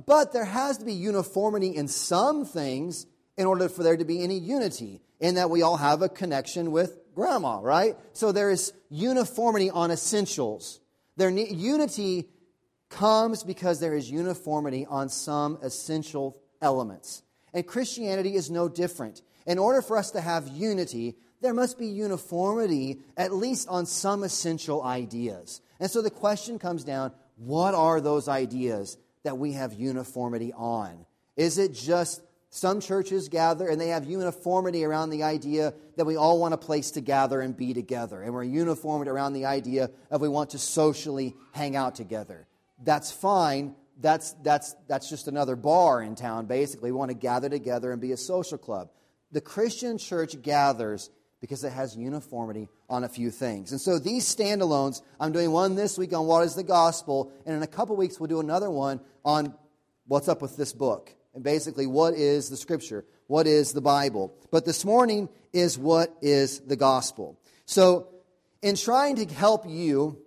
but 0.05 0.33
there 0.33 0.45
has 0.45 0.77
to 0.79 0.85
be 0.85 0.93
uniformity 0.93 1.75
in 1.75 1.87
some 1.87 2.43
things 2.45 3.05
in 3.37 3.45
order 3.45 3.69
for 3.69 3.83
there 3.83 3.95
to 3.95 4.03
be 4.03 4.23
any 4.23 4.37
unity, 4.37 4.99
in 5.19 5.35
that 5.35 5.49
we 5.49 5.61
all 5.61 5.77
have 5.77 6.01
a 6.01 6.09
connection 6.09 6.71
with 6.71 6.99
grandma, 7.15 7.59
right? 7.61 7.95
So 8.13 8.31
there 8.31 8.49
is 8.49 8.73
uniformity 8.89 9.69
on 9.69 9.91
essentials. 9.91 10.79
There, 11.15 11.29
unity 11.29 12.27
comes 12.89 13.43
because 13.43 13.79
there 13.79 13.95
is 13.95 14.09
uniformity 14.09 14.85
on 14.89 15.09
some 15.09 15.59
essential 15.61 16.37
elements. 16.61 17.23
And 17.53 17.65
Christianity 17.65 18.35
is 18.35 18.51
no 18.51 18.67
different. 18.67 19.21
In 19.45 19.57
order 19.57 19.81
for 19.81 19.97
us 19.97 20.11
to 20.11 20.21
have 20.21 20.47
unity, 20.47 21.15
there 21.41 21.53
must 21.53 21.77
be 21.77 21.87
uniformity, 21.87 22.99
at 23.15 23.33
least 23.33 23.67
on 23.67 23.85
some 23.85 24.23
essential 24.23 24.83
ideas. 24.83 25.61
And 25.79 25.89
so 25.89 26.01
the 26.01 26.09
question 26.09 26.59
comes 26.59 26.83
down 26.83 27.11
what 27.37 27.73
are 27.75 28.01
those 28.01 28.27
ideas 28.27 28.97
that 29.23 29.37
we 29.37 29.53
have 29.53 29.73
uniformity 29.73 30.51
on? 30.53 31.05
Is 31.35 31.57
it 31.57 31.73
just 31.73 32.21
some 32.49 32.79
churches 32.79 33.29
gather 33.29 33.67
and 33.67 33.79
they 33.79 33.89
have 33.89 34.05
uniformity 34.05 34.83
around 34.83 35.09
the 35.11 35.23
idea 35.23 35.73
that 35.95 36.05
we 36.05 36.15
all 36.15 36.39
want 36.39 36.53
a 36.53 36.57
place 36.57 36.91
to 36.91 37.01
gather 37.01 37.41
and 37.41 37.55
be 37.55 37.73
together, 37.73 38.21
and 38.21 38.33
we're 38.33 38.43
uniformed 38.43 39.07
around 39.07 39.33
the 39.33 39.45
idea 39.45 39.91
of 40.09 40.21
we 40.21 40.29
want 40.29 40.51
to 40.51 40.57
socially 40.57 41.35
hang 41.51 41.75
out 41.75 41.95
together? 41.95 42.47
That's 42.83 43.11
fine, 43.11 43.75
that's, 43.99 44.33
that's, 44.43 44.75
that's 44.87 45.09
just 45.09 45.27
another 45.27 45.55
bar 45.55 46.01
in 46.01 46.15
town, 46.15 46.45
basically. 46.45 46.91
We 46.91 46.97
want 46.97 47.11
to 47.11 47.17
gather 47.17 47.49
together 47.49 47.91
and 47.91 48.01
be 48.01 48.11
a 48.11 48.17
social 48.17 48.57
club. 48.57 48.89
The 49.31 49.41
Christian 49.41 49.97
church 49.97 50.41
gathers 50.41 51.09
because 51.41 51.63
it 51.63 51.71
has 51.71 51.95
uniformity 51.95 52.67
on 52.89 53.03
a 53.03 53.09
few 53.09 53.29
things. 53.29 53.71
And 53.71 53.79
so 53.79 53.99
these 53.99 54.23
standalones, 54.33 55.01
I'm 55.19 55.31
doing 55.31 55.51
one 55.51 55.75
this 55.75 55.97
week 55.97 56.13
on 56.13 56.25
what 56.25 56.43
is 56.43 56.55
the 56.55 56.63
gospel, 56.63 57.31
and 57.45 57.55
in 57.55 57.61
a 57.61 57.67
couple 57.67 57.95
weeks 57.95 58.19
we'll 58.19 58.27
do 58.27 58.39
another 58.39 58.71
one 58.71 58.99
on 59.23 59.53
what's 60.07 60.27
up 60.27 60.41
with 60.41 60.57
this 60.57 60.73
book. 60.73 61.13
And 61.35 61.43
basically, 61.43 61.85
what 61.85 62.15
is 62.15 62.49
the 62.49 62.57
scripture? 62.57 63.05
What 63.27 63.45
is 63.45 63.71
the 63.71 63.81
Bible? 63.81 64.33
But 64.49 64.65
this 64.65 64.83
morning 64.83 65.29
is 65.53 65.77
what 65.77 66.15
is 66.21 66.61
the 66.61 66.75
gospel. 66.75 67.39
So, 67.65 68.07
in 68.63 68.75
trying 68.75 69.17
to 69.17 69.25
help 69.25 69.65
you 69.67 70.17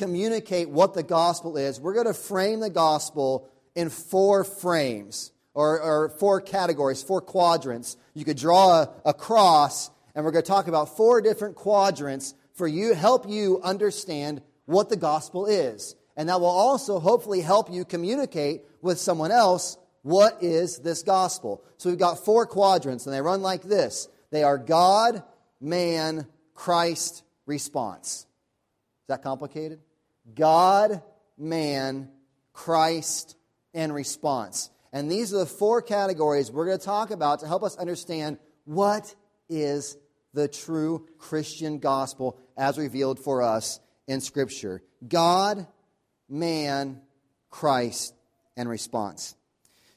communicate 0.00 0.70
what 0.70 0.94
the 0.94 1.02
gospel 1.02 1.58
is, 1.58 1.78
we're 1.78 1.92
going 1.92 2.06
to 2.06 2.14
frame 2.14 2.60
the 2.60 2.70
gospel 2.70 3.48
in 3.74 3.90
four 3.90 4.44
frames 4.44 5.30
or, 5.52 5.80
or 5.80 6.08
four 6.08 6.40
categories, 6.40 7.02
four 7.02 7.20
quadrants. 7.20 7.98
You 8.14 8.24
could 8.24 8.38
draw 8.38 8.82
a, 8.82 8.90
a 9.04 9.14
cross, 9.14 9.90
and 10.14 10.24
we're 10.24 10.30
going 10.30 10.42
to 10.42 10.48
talk 10.48 10.68
about 10.68 10.96
four 10.96 11.20
different 11.20 11.54
quadrants 11.54 12.34
for 12.54 12.66
you, 12.66 12.94
help 12.94 13.28
you 13.28 13.60
understand 13.62 14.40
what 14.64 14.88
the 14.88 14.96
gospel 14.96 15.46
is. 15.46 15.94
And 16.16 16.30
that 16.30 16.40
will 16.40 16.46
also 16.46 16.98
hopefully 16.98 17.42
help 17.42 17.70
you 17.70 17.84
communicate 17.84 18.62
with 18.80 18.98
someone 18.98 19.30
else 19.30 19.76
what 20.02 20.42
is 20.42 20.78
this 20.78 21.02
gospel. 21.02 21.62
So 21.76 21.90
we've 21.90 21.98
got 21.98 22.24
four 22.24 22.46
quadrants, 22.46 23.04
and 23.04 23.14
they 23.14 23.20
run 23.20 23.42
like 23.42 23.62
this 23.62 24.08
they 24.30 24.44
are 24.44 24.56
God, 24.56 25.22
man, 25.60 26.26
Christ, 26.54 27.22
response. 27.44 28.20
Is 28.20 29.08
that 29.08 29.22
complicated? 29.22 29.80
God, 30.34 31.02
man, 31.38 32.10
Christ, 32.52 33.36
and 33.74 33.94
response. 33.94 34.70
And 34.92 35.10
these 35.10 35.32
are 35.32 35.38
the 35.38 35.46
four 35.46 35.82
categories 35.82 36.50
we're 36.50 36.66
going 36.66 36.78
to 36.78 36.84
talk 36.84 37.10
about 37.10 37.40
to 37.40 37.46
help 37.46 37.62
us 37.62 37.76
understand 37.76 38.38
what 38.64 39.14
is 39.48 39.96
the 40.34 40.48
true 40.48 41.06
Christian 41.18 41.78
gospel 41.78 42.38
as 42.56 42.78
revealed 42.78 43.18
for 43.18 43.42
us 43.42 43.80
in 44.06 44.20
Scripture 44.20 44.82
God, 45.06 45.66
man, 46.28 47.00
Christ, 47.48 48.14
and 48.56 48.68
response. 48.68 49.34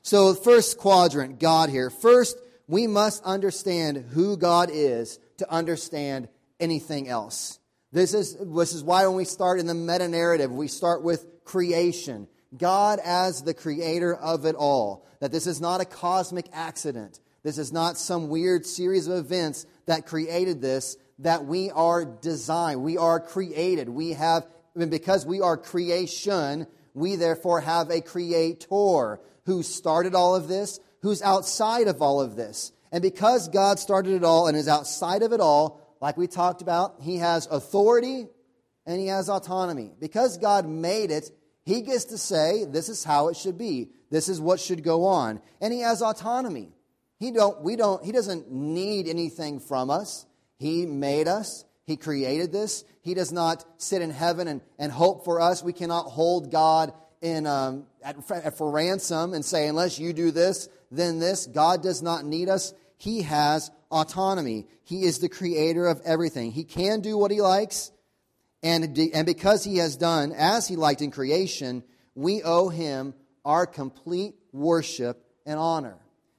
So, 0.02 0.34
first 0.34 0.78
quadrant, 0.78 1.40
God 1.40 1.70
here. 1.70 1.90
First, 1.90 2.38
we 2.68 2.88
must 2.88 3.24
understand 3.24 3.98
who 4.12 4.38
God 4.38 4.70
is 4.72 5.20
to 5.38 5.50
understand 5.52 6.28
anything 6.60 7.08
else. 7.08 7.60
This 7.94 8.16
is, 8.16 8.36
this 8.36 8.74
is 8.74 8.84
why 8.84 9.06
when 9.06 9.16
we 9.16 9.24
start 9.24 9.60
in 9.60 9.68
the 9.68 9.76
meta 9.76 10.08
narrative, 10.08 10.52
we 10.52 10.68
start 10.68 11.04
with 11.04 11.28
creation. 11.46 12.28
God 12.58 13.00
as 13.04 13.44
the 13.44 13.54
creator 13.54 14.16
of 14.16 14.46
it 14.46 14.56
all. 14.56 15.06
That 15.20 15.32
this 15.32 15.46
is 15.46 15.62
not 15.62 15.80
a 15.80 15.86
cosmic 15.86 16.48
accident. 16.52 17.20
This 17.44 17.60
is 17.60 17.72
not 17.72 18.00
some 18.00 18.30
weird 18.30 18.66
series 18.66 19.06
of 19.06 19.18
events 19.18 19.68
that 19.86 20.08
created 20.08 20.60
this, 20.60 20.98
that 21.20 21.46
we 21.46 21.70
are 21.70 22.04
designed. 22.04 22.82
We 22.82 22.98
are 22.98 23.20
created. 23.20 23.88
We 23.88 24.14
have, 24.14 24.48
and 24.76 24.90
because 24.90 25.24
we 25.24 25.42
are 25.42 25.56
creation, 25.56 26.66
we 26.96 27.16
therefore 27.16 27.62
have 27.62 27.92
a 27.92 28.02
creator 28.02 29.20
who 29.46 29.62
started 29.62 30.16
all 30.16 30.36
of 30.36 30.48
this, 30.48 30.80
who's 31.04 31.22
outside 31.22 31.88
of 31.88 32.02
all 32.02 32.22
of 32.22 32.36
this. 32.36 32.72
And 32.92 33.04
because 33.04 33.50
God 33.50 33.78
started 33.78 34.14
it 34.14 34.24
all 34.24 34.48
and 34.48 34.58
is 34.58 34.68
outside 34.68 35.22
of 35.22 35.32
it 35.32 35.42
all, 35.42 35.83
like 36.04 36.18
we 36.18 36.28
talked 36.28 36.62
about, 36.62 36.96
he 37.00 37.20
has 37.20 37.48
authority 37.48 38.28
and 38.86 39.00
he 39.00 39.08
has 39.08 39.30
autonomy. 39.30 39.94
Because 40.02 40.38
God 40.38 40.68
made 40.68 41.12
it, 41.12 41.32
he 41.64 41.82
gets 41.82 42.04
to 42.06 42.18
say, 42.18 42.66
this 42.66 42.90
is 42.90 43.06
how 43.06 43.30
it 43.30 43.38
should 43.38 43.58
be. 43.58 43.88
This 44.12 44.28
is 44.28 44.42
what 44.42 44.60
should 44.60 44.84
go 44.84 45.06
on. 45.06 45.40
And 45.62 45.72
he 45.72 45.80
has 45.80 46.02
autonomy. 46.02 46.74
He 47.20 47.32
don't, 47.32 47.62
we 47.62 47.78
don't, 47.78 48.04
he 48.04 48.12
doesn't 48.12 48.52
need 48.52 49.08
anything 49.08 49.62
from 49.62 49.90
us. 49.90 50.26
He 50.58 50.86
made 50.86 51.30
us. 51.30 51.64
He 51.86 51.96
created 51.96 52.52
this. 52.52 52.84
He 53.02 53.14
does 53.14 53.32
not 53.32 53.64
sit 53.78 54.02
in 54.02 54.12
heaven 54.12 54.50
and, 54.50 54.60
and 54.78 54.92
hope 54.92 55.24
for 55.24 55.40
us. 55.40 55.64
We 55.64 55.72
cannot 55.72 56.08
hold 56.08 56.52
God 56.52 56.92
in, 57.22 57.48
um, 57.48 57.86
at, 58.04 58.58
for 58.58 58.70
ransom 58.70 59.34
and 59.34 59.46
say, 59.46 59.68
unless 59.70 60.00
you 60.00 60.12
do 60.12 60.32
this, 60.32 60.68
then 60.92 61.20
this. 61.20 61.48
God 61.48 61.82
does 61.82 62.02
not 62.02 62.26
need 62.26 62.50
us. 62.50 62.74
He 63.04 63.24
has 63.24 63.70
autonomy. 63.92 64.66
He 64.86 65.04
is 65.04 65.20
the 65.20 65.28
creator 65.28 65.88
of 65.88 66.00
everything. 66.06 66.54
He 66.54 66.64
can 66.64 67.02
do 67.02 67.18
what 67.18 67.32
he 67.32 67.42
likes. 67.42 67.92
And, 68.64 68.98
and 68.98 69.26
because 69.26 69.62
he 69.66 69.80
has 69.80 69.98
done 69.98 70.32
as 70.32 70.70
he 70.70 70.78
liked 70.78 71.02
in 71.02 71.12
creation, 71.12 71.84
we 72.16 72.44
owe 72.44 72.70
him 72.70 73.14
our 73.44 73.66
complete 73.66 74.36
worship 74.54 75.22
and 75.46 75.60
honor. 75.60 75.98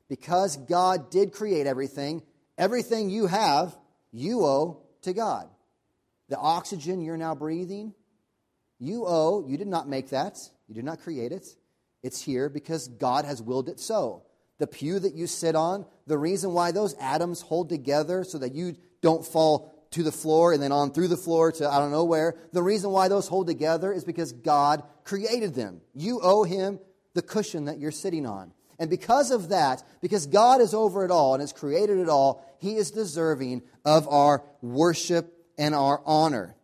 Because 0.09 0.57
God 0.57 1.11
did 1.11 1.33
create 1.35 1.67
everything, 1.67 2.23
everything 2.57 3.11
you 3.11 3.27
have, 3.27 3.77
you 4.11 4.43
owe 4.43 4.81
to 5.03 5.13
God. 5.13 5.51
The 6.31 6.39
oxygen 6.39 7.03
you're 7.03 7.19
now 7.19 7.35
breathing, 7.35 7.93
you 8.79 9.05
owe, 9.07 9.47
you 9.47 9.59
did 9.59 9.69
not 9.69 9.87
make 9.87 10.09
that, 10.11 10.39
you 10.67 10.75
did 10.75 10.85
not 10.87 11.03
create 11.03 11.31
it. 11.31 11.47
It's 12.03 12.23
here 12.23 12.49
because 12.49 12.89
God 12.89 13.27
has 13.27 13.43
willed 13.43 13.69
it 13.69 13.79
so. 13.79 14.23
The 14.59 14.67
pew 14.67 14.99
that 14.99 15.15
you 15.15 15.27
sit 15.27 15.55
on, 15.55 15.87
the 16.07 16.19
reason 16.19 16.53
why 16.53 16.73
those 16.73 16.95
atoms 16.95 17.41
hold 17.41 17.69
together 17.69 18.25
so 18.25 18.39
that 18.39 18.55
you 18.55 18.77
don't 19.01 19.25
fall 19.25 19.75
to 19.91 20.03
the 20.03 20.13
floor 20.13 20.53
and 20.53 20.63
then 20.63 20.73
on 20.73 20.93
through 20.93 21.09
the 21.09 21.17
floor 21.17 21.53
to 21.53 21.69
I 21.69 21.79
don't 21.79 21.93
know 21.93 22.05
where. 22.05 22.37
The 22.53 22.63
reason 22.63 22.91
why 22.91 23.09
those 23.09 23.29
hold 23.29 23.47
together 23.47 23.93
is 23.93 24.05
because 24.05 24.33
God 24.33 24.83
created 25.05 25.55
them. 25.55 25.81
You 25.95 26.21
owe 26.23 26.45
Him 26.45 26.79
the 27.15 27.23
cushion 27.23 27.67
that 27.67 27.79
you're 27.79 27.93
sitting 27.93 28.27
on. 28.27 28.53
And 28.79 28.91
because 28.91 29.31
of 29.31 29.51
that, 29.51 29.85
because 30.01 30.27
God 30.27 30.61
is 30.61 30.75
over 30.75 31.05
it 31.05 31.11
all 31.11 31.35
and 31.35 31.41
has 31.41 31.53
created 31.53 31.99
it 31.99 32.09
all, 32.09 32.45
He 32.59 32.75
is 32.75 32.91
deserving 32.91 33.63
of 33.85 34.09
our 34.09 34.43
worship 34.63 35.33
and 35.57 35.75
our 35.75 36.03
honor. 36.05 36.57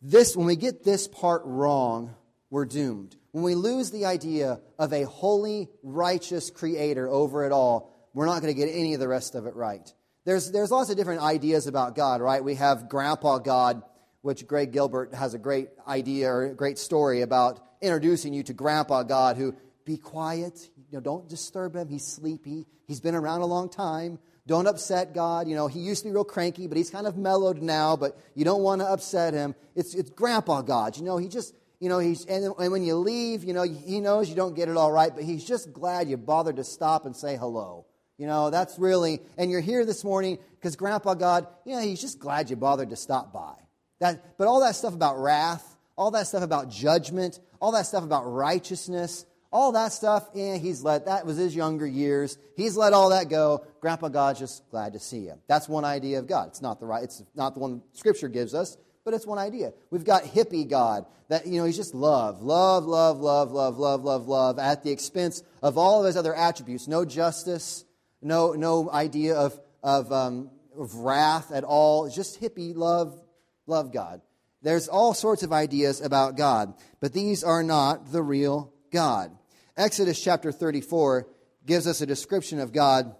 This, 0.00 0.36
when 0.36 0.46
we 0.46 0.56
get 0.56 0.84
this 0.84 1.08
part 1.08 1.42
wrong, 1.44 2.14
we're 2.52 2.66
doomed. 2.66 3.16
When 3.30 3.42
we 3.44 3.54
lose 3.54 3.90
the 3.90 4.04
idea 4.04 4.60
of 4.78 4.92
a 4.92 5.04
holy, 5.04 5.70
righteous 5.82 6.50
creator 6.50 7.08
over 7.08 7.46
it 7.46 7.50
all, 7.50 8.10
we're 8.12 8.26
not 8.26 8.42
going 8.42 8.54
to 8.54 8.60
get 8.60 8.68
any 8.68 8.92
of 8.92 9.00
the 9.00 9.08
rest 9.08 9.34
of 9.34 9.46
it 9.46 9.56
right. 9.56 9.90
There's, 10.26 10.52
there's 10.52 10.70
lots 10.70 10.90
of 10.90 10.98
different 10.98 11.22
ideas 11.22 11.66
about 11.66 11.96
God, 11.96 12.20
right? 12.20 12.44
We 12.44 12.56
have 12.56 12.90
Grandpa 12.90 13.38
God, 13.38 13.82
which 14.20 14.46
Greg 14.46 14.70
Gilbert 14.70 15.14
has 15.14 15.32
a 15.32 15.38
great 15.38 15.70
idea 15.88 16.30
or 16.30 16.44
a 16.44 16.54
great 16.54 16.76
story 16.76 17.22
about 17.22 17.58
introducing 17.80 18.34
you 18.34 18.42
to 18.42 18.52
Grandpa 18.52 19.02
God, 19.02 19.38
who 19.38 19.56
be 19.86 19.96
quiet, 19.96 20.68
you 20.76 20.98
know, 20.98 21.00
don't 21.00 21.26
disturb 21.30 21.74
him. 21.74 21.88
He's 21.88 22.06
sleepy. 22.06 22.66
He's 22.86 23.00
been 23.00 23.14
around 23.14 23.40
a 23.40 23.46
long 23.46 23.70
time. 23.70 24.18
Don't 24.46 24.66
upset 24.66 25.14
God. 25.14 25.48
You 25.48 25.54
know, 25.54 25.68
he 25.68 25.80
used 25.80 26.02
to 26.02 26.10
be 26.10 26.12
real 26.12 26.22
cranky, 26.22 26.66
but 26.66 26.76
he's 26.76 26.90
kind 26.90 27.06
of 27.06 27.16
mellowed 27.16 27.62
now, 27.62 27.96
but 27.96 28.18
you 28.34 28.44
don't 28.44 28.62
want 28.62 28.82
to 28.82 28.86
upset 28.86 29.32
him. 29.32 29.54
It's, 29.74 29.94
it's 29.94 30.10
Grandpa 30.10 30.60
God. 30.60 30.98
You 30.98 31.04
know, 31.04 31.16
he 31.16 31.28
just, 31.28 31.54
you 31.82 31.88
know, 31.88 31.98
he's, 31.98 32.24
and, 32.26 32.44
and 32.44 32.70
when 32.70 32.84
you 32.84 32.94
leave, 32.94 33.42
you 33.42 33.52
know, 33.52 33.64
he 33.64 33.98
knows 33.98 34.28
you 34.28 34.36
don't 34.36 34.54
get 34.54 34.68
it 34.68 34.76
all 34.76 34.92
right, 34.92 35.12
but 35.12 35.24
he's 35.24 35.44
just 35.44 35.72
glad 35.72 36.08
you 36.08 36.16
bothered 36.16 36.54
to 36.54 36.62
stop 36.62 37.06
and 37.06 37.16
say 37.16 37.36
hello. 37.36 37.86
You 38.18 38.28
know, 38.28 38.50
that's 38.50 38.78
really, 38.78 39.18
and 39.36 39.50
you're 39.50 39.60
here 39.60 39.84
this 39.84 40.04
morning 40.04 40.38
because 40.52 40.76
Grandpa 40.76 41.14
God, 41.14 41.48
you 41.64 41.74
know, 41.74 41.80
he's 41.80 42.00
just 42.00 42.20
glad 42.20 42.50
you 42.50 42.54
bothered 42.54 42.90
to 42.90 42.96
stop 42.96 43.32
by. 43.32 43.54
That, 43.98 44.38
but 44.38 44.46
all 44.46 44.60
that 44.60 44.76
stuff 44.76 44.94
about 44.94 45.18
wrath, 45.18 45.76
all 45.96 46.12
that 46.12 46.28
stuff 46.28 46.44
about 46.44 46.70
judgment, 46.70 47.40
all 47.60 47.72
that 47.72 47.86
stuff 47.86 48.04
about 48.04 48.32
righteousness, 48.32 49.26
all 49.50 49.72
that 49.72 49.92
stuff, 49.92 50.28
eh, 50.36 50.58
he's 50.58 50.84
let, 50.84 51.06
that 51.06 51.26
was 51.26 51.36
his 51.36 51.52
younger 51.52 51.86
years. 51.86 52.38
He's 52.56 52.76
let 52.76 52.92
all 52.92 53.08
that 53.08 53.28
go. 53.28 53.66
Grandpa 53.80 54.06
God's 54.06 54.38
just 54.38 54.70
glad 54.70 54.92
to 54.92 55.00
see 55.00 55.18
you. 55.18 55.34
That's 55.48 55.68
one 55.68 55.84
idea 55.84 56.20
of 56.20 56.28
God. 56.28 56.46
It's 56.46 56.62
not 56.62 56.78
the 56.78 56.86
right, 56.86 57.02
it's 57.02 57.24
not 57.34 57.54
the 57.54 57.60
one 57.60 57.82
Scripture 57.92 58.28
gives 58.28 58.54
us, 58.54 58.76
but 59.04 59.14
it's 59.14 59.26
one 59.26 59.38
idea. 59.38 59.72
We've 59.90 60.04
got 60.04 60.24
hippie 60.24 60.68
God, 60.68 61.06
that, 61.28 61.46
you 61.46 61.58
know, 61.58 61.64
he's 61.64 61.76
just 61.76 61.94
love, 61.94 62.42
love, 62.42 62.84
love, 62.84 63.20
love, 63.20 63.50
love, 63.50 63.78
love, 63.78 64.04
love, 64.04 64.28
love, 64.28 64.58
at 64.58 64.84
the 64.84 64.90
expense 64.90 65.42
of 65.62 65.78
all 65.78 66.00
of 66.00 66.06
his 66.06 66.16
other 66.16 66.34
attributes. 66.34 66.88
No 66.88 67.04
justice, 67.04 67.84
no, 68.20 68.52
no 68.52 68.90
idea 68.90 69.34
of, 69.34 69.58
of, 69.82 70.12
um, 70.12 70.50
of 70.78 70.94
wrath 70.96 71.50
at 71.52 71.64
all. 71.64 72.06
It's 72.06 72.14
just 72.14 72.40
hippie 72.40 72.76
love, 72.76 73.20
love 73.66 73.92
God. 73.92 74.20
There's 74.62 74.88
all 74.88 75.14
sorts 75.14 75.42
of 75.42 75.52
ideas 75.52 76.00
about 76.00 76.36
God, 76.36 76.74
but 77.00 77.12
these 77.12 77.42
are 77.42 77.64
not 77.64 78.12
the 78.12 78.22
real 78.22 78.72
God. 78.92 79.36
Exodus 79.76 80.22
chapter 80.22 80.52
34 80.52 81.26
gives 81.66 81.86
us 81.86 82.00
a 82.00 82.06
description 82.06 82.60
of 82.60 82.72
God. 82.72 83.14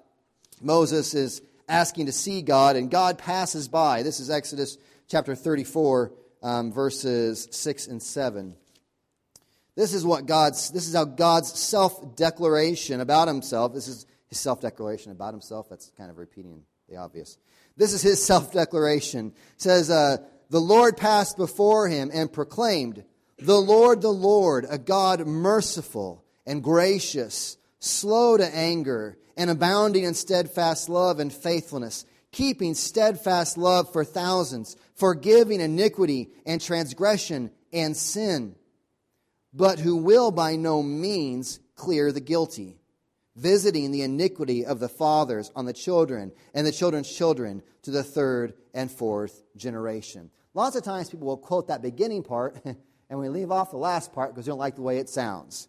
Moses 0.60 1.14
is 1.14 1.42
asking 1.68 2.06
to 2.06 2.12
see 2.12 2.42
God, 2.42 2.76
and 2.76 2.90
God 2.90 3.18
passes 3.18 3.68
by. 3.68 4.02
This 4.02 4.20
is 4.20 4.30
Exodus 4.30 4.76
chapter 5.12 5.34
34, 5.34 6.10
um, 6.42 6.72
verses 6.72 7.46
6 7.50 7.86
and 7.88 8.02
7. 8.02 8.56
This 9.76 9.92
is 9.92 10.06
what 10.06 10.24
God's, 10.24 10.70
this 10.70 10.88
is 10.88 10.94
how 10.94 11.04
God's 11.04 11.52
self 11.52 12.16
declaration 12.16 13.02
about 13.02 13.28
himself, 13.28 13.74
this 13.74 13.88
is 13.88 14.06
his 14.30 14.40
self 14.40 14.62
declaration 14.62 15.12
about 15.12 15.34
himself. 15.34 15.68
That's 15.68 15.92
kind 15.98 16.10
of 16.10 16.16
repeating 16.16 16.62
the 16.88 16.96
obvious. 16.96 17.36
This 17.76 17.92
is 17.92 18.00
his 18.00 18.24
self 18.24 18.54
declaration. 18.54 19.34
says, 19.58 19.90
uh, 19.90 20.16
The 20.48 20.60
Lord 20.60 20.96
passed 20.96 21.36
before 21.36 21.88
him 21.88 22.10
and 22.12 22.32
proclaimed, 22.32 23.04
The 23.36 23.60
Lord, 23.60 24.00
the 24.00 24.08
Lord, 24.08 24.64
a 24.70 24.78
God 24.78 25.26
merciful 25.26 26.24
and 26.46 26.64
gracious, 26.64 27.58
slow 27.80 28.38
to 28.38 28.56
anger, 28.56 29.18
and 29.36 29.50
abounding 29.50 30.04
in 30.04 30.14
steadfast 30.14 30.88
love 30.88 31.18
and 31.18 31.30
faithfulness, 31.30 32.06
keeping 32.32 32.74
steadfast 32.74 33.56
love 33.56 33.92
for 33.92 34.04
thousands, 34.04 34.76
forgiving 34.96 35.60
iniquity 35.60 36.30
and 36.44 36.60
transgression 36.60 37.50
and 37.72 37.96
sin, 37.96 38.56
but 39.52 39.78
who 39.78 39.96
will 39.96 40.30
by 40.30 40.56
no 40.56 40.82
means 40.82 41.60
clear 41.76 42.10
the 42.10 42.20
guilty 42.20 42.78
visiting 43.36 43.90
the 43.90 44.02
iniquity 44.02 44.64
of 44.64 44.78
the 44.78 44.88
fathers 44.88 45.50
on 45.56 45.64
the 45.64 45.72
children 45.72 46.32
and 46.54 46.66
the 46.66 46.72
children's 46.72 47.10
children 47.10 47.62
to 47.82 47.90
the 47.90 48.02
third 48.02 48.54
and 48.74 48.90
fourth 48.90 49.42
generation. 49.56 50.30
Lots 50.54 50.76
of 50.76 50.82
times 50.82 51.10
people 51.10 51.26
will 51.26 51.38
quote 51.38 51.68
that 51.68 51.82
beginning 51.82 52.22
part 52.22 52.56
and 52.64 53.18
we 53.18 53.28
leave 53.28 53.50
off 53.50 53.70
the 53.70 53.78
last 53.78 54.12
part 54.12 54.30
because 54.30 54.44
they 54.44 54.50
don't 54.50 54.58
like 54.58 54.76
the 54.76 54.82
way 54.82 54.98
it 54.98 55.08
sounds. 55.08 55.68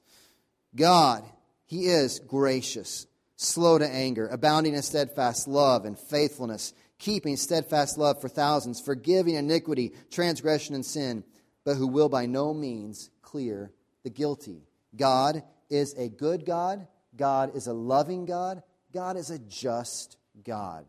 God, 0.76 1.24
He 1.66 1.86
is 1.86 2.20
gracious, 2.20 3.08
slow 3.36 3.78
to 3.78 3.88
anger, 3.88 4.28
abounding 4.28 4.74
in 4.74 4.82
steadfast 4.82 5.48
love 5.48 5.86
and 5.86 5.98
faithfulness, 5.98 6.74
keeping 7.00 7.36
steadfast 7.36 7.98
love 7.98 8.22
for 8.22 8.30
thousands, 8.30 8.80
forgiving 8.80 9.36
iniquity, 9.36 9.94
transgression, 10.12 10.76
and 10.76 10.86
sin, 10.86 11.24
but 11.66 11.76
who 11.76 11.88
will 11.88 12.10
by 12.10 12.26
no 12.26 12.54
means 12.54 13.10
clear 13.22 13.72
the 14.04 14.10
guilty. 14.10 14.68
God 14.96 15.44
is 15.70 15.94
a 15.96 16.10
good 16.10 16.46
God 16.46 16.88
God 17.16 17.56
is 17.56 17.68
a 17.68 17.74
loving 17.74 18.26
God. 18.26 18.64
God 18.92 19.18
is 19.18 19.30
a 19.30 19.40
just 19.40 20.18
God. 20.44 20.86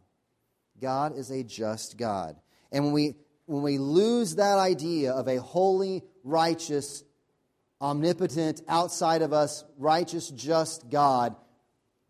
God 0.81 1.17
is 1.17 1.31
a 1.31 1.43
just 1.43 1.97
God. 1.97 2.37
And 2.73 2.85
when 2.85 2.93
we, 2.93 3.15
when 3.47 3.63
we 3.63 3.79
lose 3.79 4.37
that 4.37 4.59
idea 4.59 5.13
of 5.13 5.29
a 5.29 5.41
holy, 5.41 6.03
righteous, 6.23 7.05
omnipotent, 7.81 8.63
outside 8.69 9.23
of 9.23 9.33
us, 9.33 9.65
righteous, 9.79 10.29
just 10.31 10.91
God, 10.91 11.37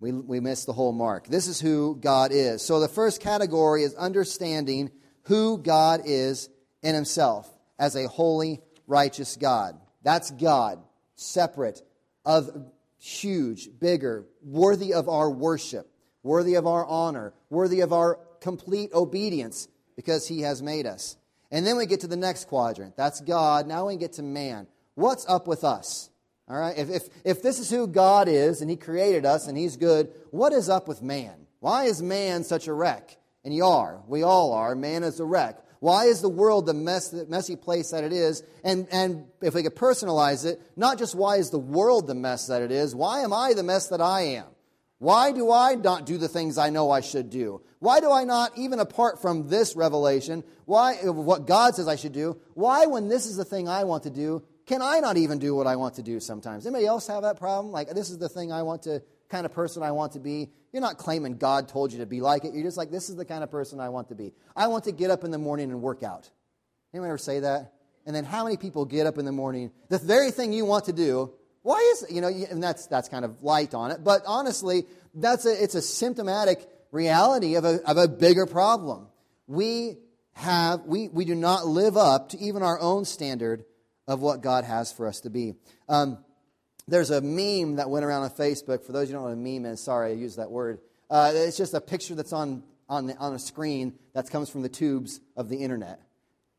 we, 0.04 0.12
we 0.12 0.40
miss 0.40 0.66
the 0.66 0.74
whole 0.74 0.92
mark. 0.92 1.28
This 1.28 1.46
is 1.46 1.58
who 1.58 1.96
God 1.96 2.30
is. 2.30 2.60
So 2.60 2.78
the 2.78 2.88
first 2.88 3.22
category 3.22 3.84
is 3.84 3.94
understanding 3.94 4.90
who 5.22 5.56
God 5.56 6.02
is 6.04 6.50
in 6.82 6.94
himself 6.94 7.50
as 7.78 7.96
a 7.96 8.06
holy, 8.06 8.60
righteous 8.86 9.36
God. 9.36 9.80
That's 10.02 10.30
God, 10.30 10.78
separate, 11.14 11.80
of 12.22 12.70
huge, 12.98 13.70
bigger, 13.80 14.26
worthy 14.42 14.92
of 14.92 15.08
our 15.08 15.30
worship, 15.30 15.90
worthy 16.22 16.56
of 16.56 16.66
our 16.66 16.84
honor, 16.84 17.32
worthy 17.48 17.80
of 17.80 17.94
our 17.94 18.20
complete 18.42 18.92
obedience 18.92 19.68
because 19.96 20.28
he 20.28 20.42
has 20.42 20.60
made 20.60 20.84
us. 20.84 21.16
And 21.50 21.66
then 21.66 21.78
we 21.78 21.86
get 21.86 22.00
to 22.00 22.08
the 22.08 22.16
next 22.16 22.48
quadrant. 22.48 22.94
That's 22.94 23.22
God. 23.22 23.66
Now 23.66 23.86
we 23.86 23.96
get 23.96 24.12
to 24.14 24.22
man. 24.22 24.66
What's 24.96 25.24
up 25.26 25.48
with 25.48 25.64
us? 25.64 26.10
All 26.48 26.58
right? 26.58 26.76
If, 26.76 26.90
if, 26.90 27.08
if 27.24 27.42
this 27.42 27.58
is 27.58 27.70
who 27.70 27.86
God 27.86 28.28
is 28.28 28.60
and 28.60 28.68
he 28.68 28.76
created 28.76 29.24
us 29.24 29.48
and 29.48 29.56
he's 29.56 29.76
good, 29.76 30.12
what 30.30 30.52
is 30.52 30.68
up 30.68 30.88
with 30.88 31.02
man? 31.02 31.46
Why 31.60 31.84
is 31.84 32.02
man 32.02 32.44
such 32.44 32.68
a 32.68 32.72
wreck? 32.72 33.16
And 33.44 33.54
you 33.54 33.64
are. 33.64 34.02
We 34.06 34.22
all 34.22 34.52
are. 34.52 34.74
Man 34.74 35.02
is 35.02 35.20
a 35.20 35.24
wreck. 35.24 35.58
Why 35.80 36.06
is 36.06 36.22
the 36.22 36.30
world 36.30 36.66
the 36.66 36.74
mess, 36.74 37.12
messy 37.28 37.56
place 37.56 37.90
that 37.90 38.04
it 38.04 38.12
is? 38.12 38.42
And, 38.62 38.88
and 38.90 39.26
if 39.42 39.54
we 39.54 39.62
could 39.62 39.76
personalize 39.76 40.46
it, 40.46 40.60
not 40.76 40.98
just 40.98 41.14
why 41.14 41.36
is 41.36 41.50
the 41.50 41.58
world 41.58 42.06
the 42.06 42.14
mess 42.14 42.46
that 42.46 42.62
it 42.62 42.72
is, 42.72 42.94
why 42.94 43.20
am 43.20 43.34
I 43.34 43.52
the 43.52 43.62
mess 43.62 43.88
that 43.88 44.00
I 44.00 44.22
am? 44.22 44.46
Why 44.98 45.32
do 45.32 45.52
I 45.52 45.74
not 45.74 46.06
do 46.06 46.16
the 46.16 46.28
things 46.28 46.56
I 46.56 46.70
know 46.70 46.90
I 46.90 47.02
should 47.02 47.28
do? 47.28 47.60
Why 47.80 48.00
do 48.00 48.10
I 48.10 48.24
not, 48.24 48.56
even 48.56 48.78
apart 48.78 49.20
from 49.20 49.48
this 49.48 49.76
revelation, 49.76 50.42
why, 50.64 50.94
what 51.04 51.46
God 51.46 51.74
says 51.74 51.86
I 51.86 51.96
should 51.96 52.12
do, 52.12 52.40
why, 52.54 52.86
when 52.86 53.08
this 53.08 53.26
is 53.26 53.36
the 53.36 53.44
thing 53.44 53.68
I 53.68 53.84
want 53.84 54.04
to 54.04 54.10
do, 54.10 54.42
can 54.66 54.80
I 54.80 55.00
not 55.00 55.16
even 55.16 55.38
do 55.38 55.54
what 55.54 55.66
I 55.66 55.76
want 55.76 55.96
to 55.96 56.02
do 56.02 56.20
sometimes? 56.20 56.66
Anybody 56.66 56.86
else 56.86 57.06
have 57.08 57.22
that 57.22 57.38
problem? 57.38 57.72
Like, 57.72 57.90
this 57.90 58.10
is 58.10 58.18
the 58.18 58.28
thing 58.28 58.50
I 58.50 58.62
want 58.62 58.82
to, 58.84 59.02
kind 59.28 59.44
of 59.44 59.52
person 59.52 59.82
I 59.82 59.92
want 59.92 60.12
to 60.12 60.20
be. 60.20 60.50
You're 60.72 60.80
not 60.80 60.96
claiming 60.96 61.36
God 61.36 61.68
told 61.68 61.92
you 61.92 61.98
to 61.98 62.06
be 62.06 62.20
like 62.20 62.44
it. 62.44 62.54
You're 62.54 62.64
just 62.64 62.76
like, 62.76 62.90
this 62.90 63.10
is 63.10 63.16
the 63.16 63.24
kind 63.24 63.44
of 63.44 63.50
person 63.50 63.78
I 63.78 63.90
want 63.90 64.08
to 64.08 64.14
be. 64.14 64.32
I 64.56 64.68
want 64.68 64.84
to 64.84 64.92
get 64.92 65.10
up 65.10 65.22
in 65.22 65.30
the 65.30 65.38
morning 65.38 65.70
and 65.70 65.82
work 65.82 66.02
out. 66.02 66.30
Anyone 66.92 67.10
ever 67.10 67.18
say 67.18 67.40
that? 67.40 67.72
And 68.06 68.14
then 68.14 68.24
how 68.24 68.44
many 68.44 68.56
people 68.56 68.84
get 68.84 69.06
up 69.06 69.18
in 69.18 69.24
the 69.24 69.32
morning, 69.32 69.70
the 69.88 69.98
very 69.98 70.30
thing 70.30 70.52
you 70.52 70.64
want 70.64 70.86
to 70.86 70.92
do, 70.92 71.32
why 71.62 71.78
is 71.92 72.02
it, 72.02 72.10
you 72.10 72.20
know, 72.20 72.28
and 72.28 72.62
that's, 72.62 72.86
that's 72.86 73.08
kind 73.08 73.24
of 73.24 73.42
light 73.42 73.74
on 73.74 73.90
it. 73.90 74.04
But 74.04 74.22
honestly, 74.26 74.84
that's 75.14 75.46
a, 75.46 75.62
it's 75.62 75.74
a 75.74 75.82
symptomatic 75.82 76.68
reality 76.90 77.54
of 77.56 77.64
a, 77.64 77.80
of 77.88 77.96
a 77.96 78.08
bigger 78.08 78.46
problem. 78.46 79.08
We 79.46 79.96
have, 80.32 80.82
we, 80.84 81.08
we 81.08 81.24
do 81.24 81.34
not 81.34 81.66
live 81.66 81.96
up 81.96 82.30
to 82.30 82.38
even 82.38 82.62
our 82.62 82.78
own 82.78 83.04
standard 83.04 83.64
of 84.06 84.20
what 84.20 84.42
God 84.42 84.64
has 84.64 84.92
for 84.92 85.06
us 85.06 85.20
to 85.20 85.30
be. 85.30 85.54
Um, 85.88 86.18
there's 86.86 87.10
a 87.10 87.20
meme 87.20 87.76
that 87.76 87.88
went 87.88 88.04
around 88.04 88.22
on 88.22 88.30
Facebook. 88.30 88.84
For 88.84 88.92
those 88.92 89.08
who 89.08 89.14
don't 89.14 89.22
know 89.22 89.28
what 89.28 89.32
a 89.32 89.36
meme 89.36 89.64
is, 89.72 89.80
sorry 89.82 90.10
I 90.10 90.14
used 90.14 90.38
that 90.38 90.50
word. 90.50 90.80
Uh, 91.10 91.32
it's 91.34 91.56
just 91.56 91.74
a 91.74 91.80
picture 91.80 92.14
that's 92.14 92.32
on, 92.32 92.62
on, 92.88 93.10
on 93.18 93.34
a 93.34 93.38
screen 93.38 93.94
that 94.12 94.28
comes 94.30 94.50
from 94.50 94.62
the 94.62 94.68
tubes 94.68 95.20
of 95.36 95.48
the 95.48 95.56
internet. 95.56 96.00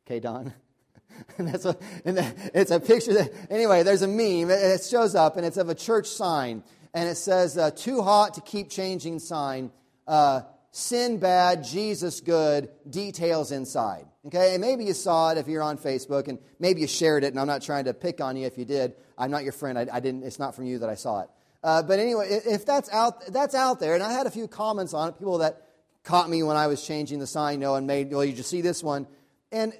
Okay, 0.05 0.19
Don? 0.19 0.53
and 1.37 1.47
that's 1.47 1.65
a, 1.65 1.75
and 2.03 2.17
it's 2.53 2.71
a 2.71 2.79
picture 2.79 3.13
that, 3.13 3.31
anyway, 3.49 3.83
there's 3.83 4.01
a 4.01 4.07
meme. 4.07 4.49
It, 4.49 4.83
shows 4.83 5.15
up, 5.15 5.37
and 5.37 5.45
it's 5.45 5.57
of 5.57 5.69
a 5.69 5.75
church 5.75 6.07
sign. 6.07 6.63
And 6.93 7.09
it 7.09 7.15
says, 7.15 7.57
uh, 7.57 7.71
too 7.71 8.01
hot 8.01 8.35
to 8.35 8.41
keep 8.41 8.69
changing 8.69 9.19
sign. 9.19 9.71
Uh, 10.07 10.41
sin 10.71 11.19
bad, 11.19 11.63
Jesus 11.63 12.21
good, 12.21 12.69
details 12.89 13.51
inside. 13.51 14.05
Okay, 14.25 14.53
and 14.55 14.61
maybe 14.61 14.85
you 14.85 14.93
saw 14.93 15.31
it 15.31 15.37
if 15.37 15.47
you're 15.47 15.61
on 15.61 15.77
Facebook, 15.77 16.27
and 16.27 16.39
maybe 16.59 16.81
you 16.81 16.87
shared 16.87 17.23
it, 17.23 17.27
and 17.27 17.39
I'm 17.39 17.45
not 17.45 17.61
trying 17.61 17.85
to 17.85 17.93
pick 17.93 18.21
on 18.21 18.35
you 18.35 18.47
if 18.47 18.57
you 18.57 18.65
did. 18.65 18.95
I'm 19.19 19.29
not 19.29 19.43
your 19.43 19.51
friend. 19.51 19.77
I, 19.77 19.85
I 19.91 19.99
didn't, 19.99 20.23
it's 20.23 20.39
not 20.39 20.55
from 20.55 20.65
you 20.65 20.79
that 20.79 20.89
I 20.89 20.95
saw 20.95 21.21
it. 21.21 21.29
Uh, 21.63 21.83
but 21.83 21.99
anyway, 21.99 22.41
if 22.45 22.65
that's 22.65 22.89
out, 22.89 23.27
that's 23.27 23.53
out 23.53 23.79
there, 23.79 23.93
and 23.93 24.01
I 24.01 24.11
had 24.11 24.25
a 24.25 24.31
few 24.31 24.47
comments 24.47 24.93
on 24.93 25.09
it, 25.09 25.19
people 25.19 25.39
that 25.39 25.67
caught 26.03 26.29
me 26.29 26.41
when 26.43 26.57
I 26.57 26.67
was 26.67 26.85
changing 26.85 27.19
the 27.19 27.27
sign, 27.27 27.55
you 27.55 27.59
know, 27.59 27.75
and 27.75 27.85
made, 27.85 28.11
well, 28.11 28.25
you 28.25 28.33
just 28.33 28.49
see 28.49 28.61
this 28.61 28.83
one. 28.83 29.07
And 29.51 29.73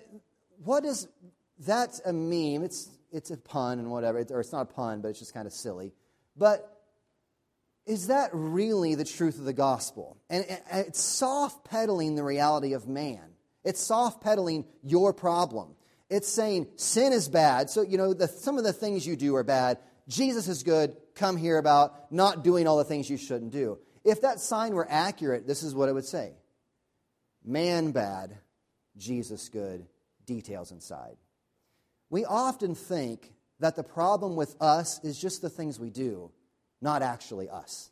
what 0.64 0.86
is, 0.86 1.08
that's 1.60 2.02
a 2.06 2.14
meme. 2.14 2.64
It's, 2.64 2.90
it's 3.12 3.32
a 3.32 3.38
pun 3.38 3.80
and 3.80 3.90
whatever, 3.90 4.25
or 4.30 4.40
it's 4.42 4.52
not 4.52 4.62
a 4.62 4.66
pun, 4.74 5.02
but 5.02 5.10
it's 5.10 5.20
just 5.20 5.34
kind 5.34 5.48
of 5.48 5.54
silly. 5.54 5.94
But 6.36 6.72
is 7.86 8.08
that 8.08 8.31
really 8.34 8.96
the 8.96 9.05
truth 9.05 9.38
of 9.38 9.46
the 9.46 9.53
gospel? 9.53 10.18
And 10.29 10.46
it's 10.72 11.01
soft 11.01 11.66
pedaling 11.66 12.16
the 12.16 12.24
reality 12.24 12.74
of 12.74 12.88
man. 12.88 13.35
It's 13.66 13.82
soft 13.82 14.22
pedaling 14.22 14.66
your 14.84 15.14
problem. 15.14 15.75
It's 16.10 16.28
saying 16.28 16.68
sin 16.78 17.12
is 17.12 17.28
bad. 17.28 17.70
So, 17.70 17.82
you 17.82 17.98
know, 17.98 18.14
the, 18.14 18.28
some 18.28 18.58
of 18.58 18.64
the 18.64 18.74
things 18.74 19.06
you 19.06 19.16
do 19.16 19.36
are 19.36 19.44
bad. 19.44 19.80
Jesus 20.08 20.48
is 20.48 20.64
good. 20.64 20.96
Come 21.16 21.36
here 21.36 21.58
about 21.58 22.12
not 22.12 22.44
doing 22.44 22.68
all 22.68 22.78
the 22.78 22.84
things 22.84 23.10
you 23.10 23.18
shouldn't 23.18 23.51
do. 23.51 23.80
If 24.04 24.22
that 24.22 24.40
sign 24.40 24.75
were 24.75 24.88
accurate, 24.90 25.48
this 25.48 25.64
is 25.64 25.74
what 25.74 25.90
it 25.90 25.94
would 25.94 26.06
say 26.06 26.34
Man 27.44 27.92
bad, 27.92 28.38
Jesus 28.98 29.50
good, 29.50 29.86
details 30.25 30.72
inside. 30.72 31.18
We 32.10 32.24
often 32.24 32.75
think 32.75 33.34
that 33.60 33.75
the 33.75 33.84
problem 33.84 34.36
with 34.36 34.56
us 34.62 35.04
is 35.04 35.20
just 35.20 35.42
the 35.42 35.50
things 35.50 35.80
we 35.80 35.90
do 35.90 36.32
not 36.82 37.01
actually 37.01 37.50
us. 37.50 37.90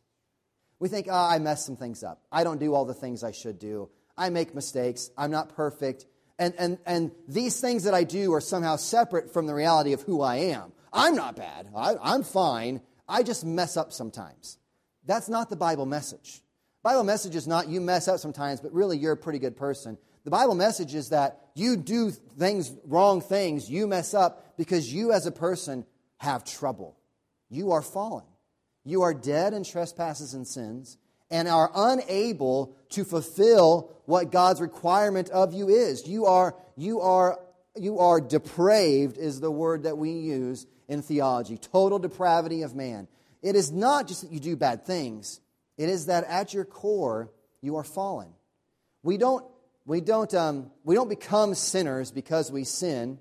We 0.80 0.90
think, 0.90 1.08
oh, 1.10 1.14
I 1.14 1.40
mess 1.40 1.66
some 1.66 1.78
things 1.78 2.04
up. 2.04 2.22
I 2.32 2.44
don't 2.44 2.60
do 2.60 2.74
all 2.74 2.86
the 2.86 2.94
things 2.94 3.24
I 3.24 3.32
should 3.32 3.58
do. 3.58 3.90
I 4.17 4.30
make 4.30 4.54
mistakes. 4.54 5.10
I'm 5.17 5.32
not 5.32 5.56
perfect. 5.56 6.06
And, 6.39 6.54
and, 6.58 6.78
and 6.86 7.12
these 7.28 7.60
things 7.60 7.84
that 7.84 7.93
I 7.93 8.04
do 8.04 8.34
are 8.34 8.41
somehow 8.41 8.76
separate 8.76 9.34
from 9.34 9.47
the 9.47 9.54
reality 9.54 9.93
of 9.93 10.02
who 10.02 10.21
I 10.21 10.36
am. 10.36 10.71
I'm 10.91 11.15
not 11.15 11.36
bad. 11.36 11.69
I, 11.76 11.95
I'm 12.02 12.23
fine. 12.23 12.82
I 13.08 13.23
just 13.23 13.45
mess 13.45 13.78
up 13.78 13.91
sometimes. 13.91 14.58
That's 15.06 15.30
not 15.30 15.49
the 15.49 15.56
Bible 15.56 15.86
message. 15.86 16.41
Bible 16.84 17.04
message 17.04 17.36
is 17.36 17.47
not 17.47 17.69
you 17.69 17.82
mess 17.82 18.08
up 18.08 18.19
sometimes, 18.19 18.60
but 18.60 18.73
really 18.73 18.97
you're 18.97 19.13
a 19.13 19.17
pretty 19.17 19.39
good 19.39 19.56
person. 19.56 19.97
The 20.23 20.32
Bible 20.32 20.56
message 20.56 20.95
is 20.95 21.10
that 21.10 21.39
you 21.56 21.78
do 21.78 22.12
things, 22.12 22.71
wrong 22.86 23.21
things, 23.21 23.69
you 23.69 23.88
mess 23.88 24.13
up 24.13 24.56
because 24.58 24.93
you 24.93 25.12
as 25.12 25.26
a 25.26 25.32
person 25.32 25.86
have 26.17 26.43
trouble. 26.43 26.97
You 27.49 27.71
are 27.71 27.82
fallen. 27.82 28.26
You 28.86 29.04
are 29.04 29.13
dead 29.13 29.54
in 29.54 29.63
trespasses 29.63 30.34
and 30.34 30.47
sins 30.47 30.97
and 31.34 31.48
are 31.48 31.72
unable 31.74 32.78
to 32.89 33.04
fulfill 33.04 33.91
what 34.06 34.32
God's 34.32 34.62
requirement 34.62 35.32
of 35.32 35.52
you 35.52 35.67
is. 35.67 36.08
You 36.08 36.28
are, 36.28 36.56
you 36.78 37.02
are, 37.02 37.39
you 37.76 37.98
are 37.98 38.22
depraved, 38.22 39.17
is 39.17 39.41
the 39.41 39.50
word 39.50 39.84
that 39.84 39.98
we 39.98 40.12
use 40.12 40.67
in 40.88 41.02
theology. 41.02 41.58
Total 41.58 41.98
depravity 41.98 42.62
of 42.62 42.76
man. 42.76 43.08
It 43.41 43.56
is 43.56 43.72
not 43.72 44.08
just 44.08 44.22
that 44.22 44.32
you 44.32 44.39
do 44.39 44.56
bad 44.56 44.86
things, 44.86 45.41
it 45.76 45.89
is 45.89 46.06
that 46.06 46.24
at 46.26 46.54
your 46.54 46.65
core, 46.65 47.32
you 47.62 47.78
are 47.78 47.84
fallen. 47.84 48.30
We 49.02 49.17
don't, 49.17 49.43
we 49.86 50.02
don't, 50.02 50.32
um, 50.36 50.69
we 50.84 50.93
don't 50.93 51.10
become 51.10 51.56
sinners 51.56 52.12
because 52.12 52.52
we 52.52 52.63
sin, 52.63 53.17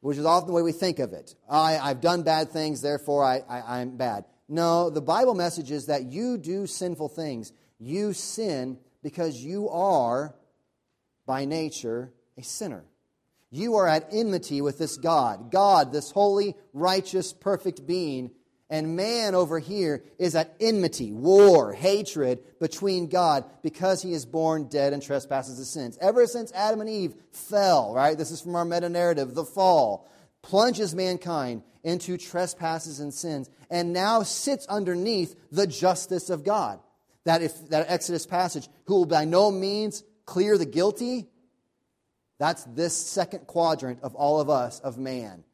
which 0.00 0.16
is 0.16 0.24
often 0.24 0.46
the 0.46 0.54
way 0.54 0.62
we 0.62 0.72
think 0.72 0.98
of 0.98 1.12
it. 1.12 1.34
I, 1.50 1.78
I've 1.78 2.00
done 2.00 2.22
bad 2.22 2.48
things, 2.48 2.80
therefore 2.80 3.22
I, 3.22 3.42
I, 3.46 3.80
I'm 3.80 3.98
bad. 3.98 4.24
No, 4.50 4.90
the 4.90 5.00
Bible 5.00 5.34
message 5.34 5.70
is 5.70 5.86
that 5.86 6.06
you 6.06 6.36
do 6.36 6.66
sinful 6.66 7.10
things. 7.10 7.52
You 7.78 8.12
sin 8.12 8.78
because 9.00 9.36
you 9.36 9.68
are, 9.68 10.34
by 11.24 11.44
nature, 11.44 12.12
a 12.36 12.42
sinner. 12.42 12.84
You 13.52 13.76
are 13.76 13.86
at 13.86 14.08
enmity 14.12 14.60
with 14.60 14.76
this 14.76 14.96
God. 14.96 15.52
God, 15.52 15.92
this 15.92 16.10
holy, 16.10 16.56
righteous, 16.72 17.32
perfect 17.32 17.86
being, 17.86 18.32
and 18.68 18.96
man 18.96 19.36
over 19.36 19.60
here 19.60 20.02
is 20.18 20.34
at 20.34 20.56
enmity, 20.60 21.12
war, 21.12 21.72
hatred 21.72 22.40
between 22.58 23.08
God 23.08 23.44
because 23.62 24.02
he 24.02 24.12
is 24.12 24.26
born 24.26 24.68
dead 24.68 24.92
and 24.92 25.02
trespasses 25.02 25.58
and 25.58 25.66
sins. 25.66 25.96
Ever 26.00 26.26
since 26.26 26.52
Adam 26.52 26.80
and 26.80 26.90
Eve 26.90 27.14
fell, 27.30 27.94
right? 27.94 28.18
This 28.18 28.32
is 28.32 28.40
from 28.40 28.56
our 28.56 28.64
meta 28.64 28.88
narrative, 28.88 29.34
the 29.34 29.44
fall 29.44 30.08
plunges 30.42 30.94
mankind 30.94 31.62
into 31.82 32.16
trespasses 32.16 33.00
and 33.00 33.12
sins, 33.12 33.50
and 33.70 33.92
now 33.92 34.22
sits 34.22 34.66
underneath 34.66 35.34
the 35.50 35.66
justice 35.66 36.28
of 36.30 36.44
God. 36.44 36.80
That 37.24 37.42
if 37.42 37.68
that 37.68 37.86
Exodus 37.88 38.26
passage, 38.26 38.68
who 38.86 38.96
will 38.96 39.06
by 39.06 39.24
no 39.24 39.50
means 39.50 40.02
clear 40.26 40.58
the 40.58 40.66
guilty, 40.66 41.28
that's 42.38 42.64
this 42.64 42.96
second 42.96 43.46
quadrant 43.46 44.00
of 44.02 44.14
all 44.14 44.40
of 44.40 44.48
us, 44.48 44.80
of 44.80 44.98
man. 44.98 45.44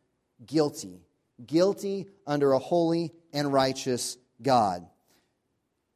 Guilty. 0.45 1.01
Guilty 1.45 2.07
under 2.27 2.53
a 2.53 2.59
holy 2.59 3.13
and 3.33 3.53
righteous 3.53 4.17
God. 4.41 4.87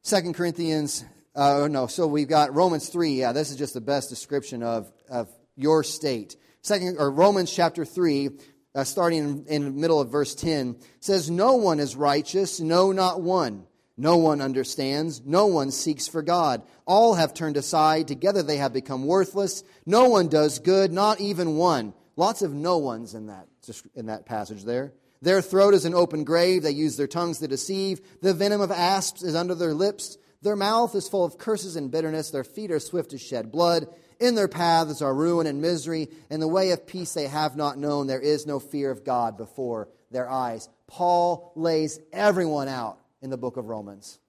Second 0.03 0.33
Corinthians, 0.33 1.05
uh, 1.35 1.67
no, 1.71 1.87
so 1.87 2.07
we've 2.07 2.27
got 2.27 2.53
Romans 2.53 2.89
3. 2.89 3.13
Yeah, 3.13 3.31
this 3.31 3.51
is 3.51 3.55
just 3.55 3.73
the 3.73 3.81
best 3.81 4.09
description 4.09 4.63
of, 4.63 4.91
of 5.09 5.29
your 5.55 5.83
state. 5.83 6.35
Second, 6.61 6.97
or 6.99 7.09
Romans 7.09 7.51
chapter 7.51 7.85
3, 7.85 8.29
uh, 8.73 8.83
starting 8.83 9.19
in, 9.19 9.45
in 9.47 9.63
the 9.65 9.71
middle 9.71 9.99
of 9.99 10.09
verse 10.09 10.35
10, 10.35 10.77
says, 10.99 11.29
No 11.29 11.55
one 11.55 11.79
is 11.79 11.95
righteous, 11.95 12.59
no, 12.59 12.91
not 12.91 13.21
one. 13.21 13.65
No 13.97 14.17
one 14.17 14.41
understands. 14.41 15.21
No 15.23 15.45
one 15.45 15.69
seeks 15.69 16.07
for 16.07 16.23
God. 16.23 16.63
All 16.87 17.13
have 17.13 17.35
turned 17.35 17.55
aside. 17.55 18.07
Together 18.07 18.41
they 18.41 18.57
have 18.57 18.73
become 18.73 19.05
worthless. 19.05 19.63
No 19.85 20.09
one 20.09 20.27
does 20.27 20.57
good, 20.57 20.91
not 20.91 21.21
even 21.21 21.55
one. 21.55 21.93
Lots 22.15 22.41
of 22.41 22.51
no 22.51 22.79
ones 22.79 23.13
in 23.13 23.27
that, 23.27 23.47
in 23.93 24.07
that 24.07 24.25
passage 24.25 24.63
there. 24.63 24.93
Their 25.21 25.41
throat 25.41 25.75
is 25.75 25.85
an 25.85 25.93
open 25.93 26.23
grave. 26.23 26.63
They 26.63 26.71
use 26.71 26.97
their 26.97 27.07
tongues 27.07 27.39
to 27.39 27.47
deceive. 27.47 28.01
The 28.21 28.33
venom 28.33 28.59
of 28.59 28.71
asps 28.71 29.21
is 29.21 29.35
under 29.35 29.53
their 29.53 29.73
lips. 29.73 30.17
Their 30.41 30.55
mouth 30.55 30.95
is 30.95 31.07
full 31.07 31.23
of 31.23 31.37
curses 31.37 31.75
and 31.75 31.91
bitterness. 31.91 32.31
Their 32.31 32.43
feet 32.43 32.71
are 32.71 32.79
swift 32.79 33.11
to 33.11 33.19
shed 33.19 33.51
blood. 33.51 33.87
In 34.21 34.35
their 34.35 34.47
paths 34.47 35.01
are 35.01 35.13
ruin 35.13 35.47
and 35.47 35.61
misery. 35.61 36.07
In 36.29 36.39
the 36.39 36.47
way 36.47 36.71
of 36.71 36.85
peace 36.85 37.13
they 37.13 37.27
have 37.27 37.57
not 37.57 37.79
known. 37.79 38.05
There 38.05 38.21
is 38.21 38.45
no 38.45 38.59
fear 38.59 38.91
of 38.91 39.03
God 39.03 39.35
before 39.35 39.89
their 40.11 40.29
eyes. 40.29 40.69
Paul 40.85 41.51
lays 41.55 41.99
everyone 42.13 42.67
out 42.67 42.99
in 43.23 43.31
the 43.31 43.37
book 43.37 43.57
of 43.57 43.65
Romans. 43.65 44.19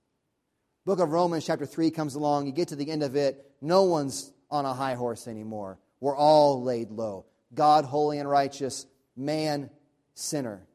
Book 0.86 0.98
of 0.98 1.12
Romans, 1.12 1.44
chapter 1.44 1.66
3, 1.66 1.90
comes 1.90 2.14
along. 2.14 2.46
You 2.46 2.52
get 2.52 2.68
to 2.68 2.76
the 2.76 2.90
end 2.90 3.02
of 3.02 3.16
it. 3.16 3.52
No 3.60 3.82
one's 3.82 4.32
on 4.50 4.64
a 4.64 4.72
high 4.72 4.94
horse 4.94 5.28
anymore. 5.28 5.78
We're 6.00 6.16
all 6.16 6.62
laid 6.62 6.90
low. 6.90 7.26
God, 7.54 7.84
holy 7.84 8.18
and 8.18 8.28
righteous, 8.28 8.86
man, 9.14 9.68
sinner, 10.14 10.66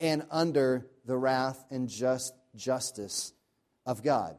and 0.00 0.26
under 0.30 0.86
the 1.06 1.16
wrath 1.16 1.64
and 1.70 1.88
just 1.88 2.34
justice 2.54 3.32
of 3.86 4.02
God. 4.02 4.36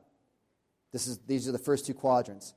This 0.91 1.07
is, 1.07 1.17
these 1.25 1.47
are 1.49 1.51
the 1.51 1.57
first 1.57 1.87
two 1.87 1.95
quadrants. 1.95 2.53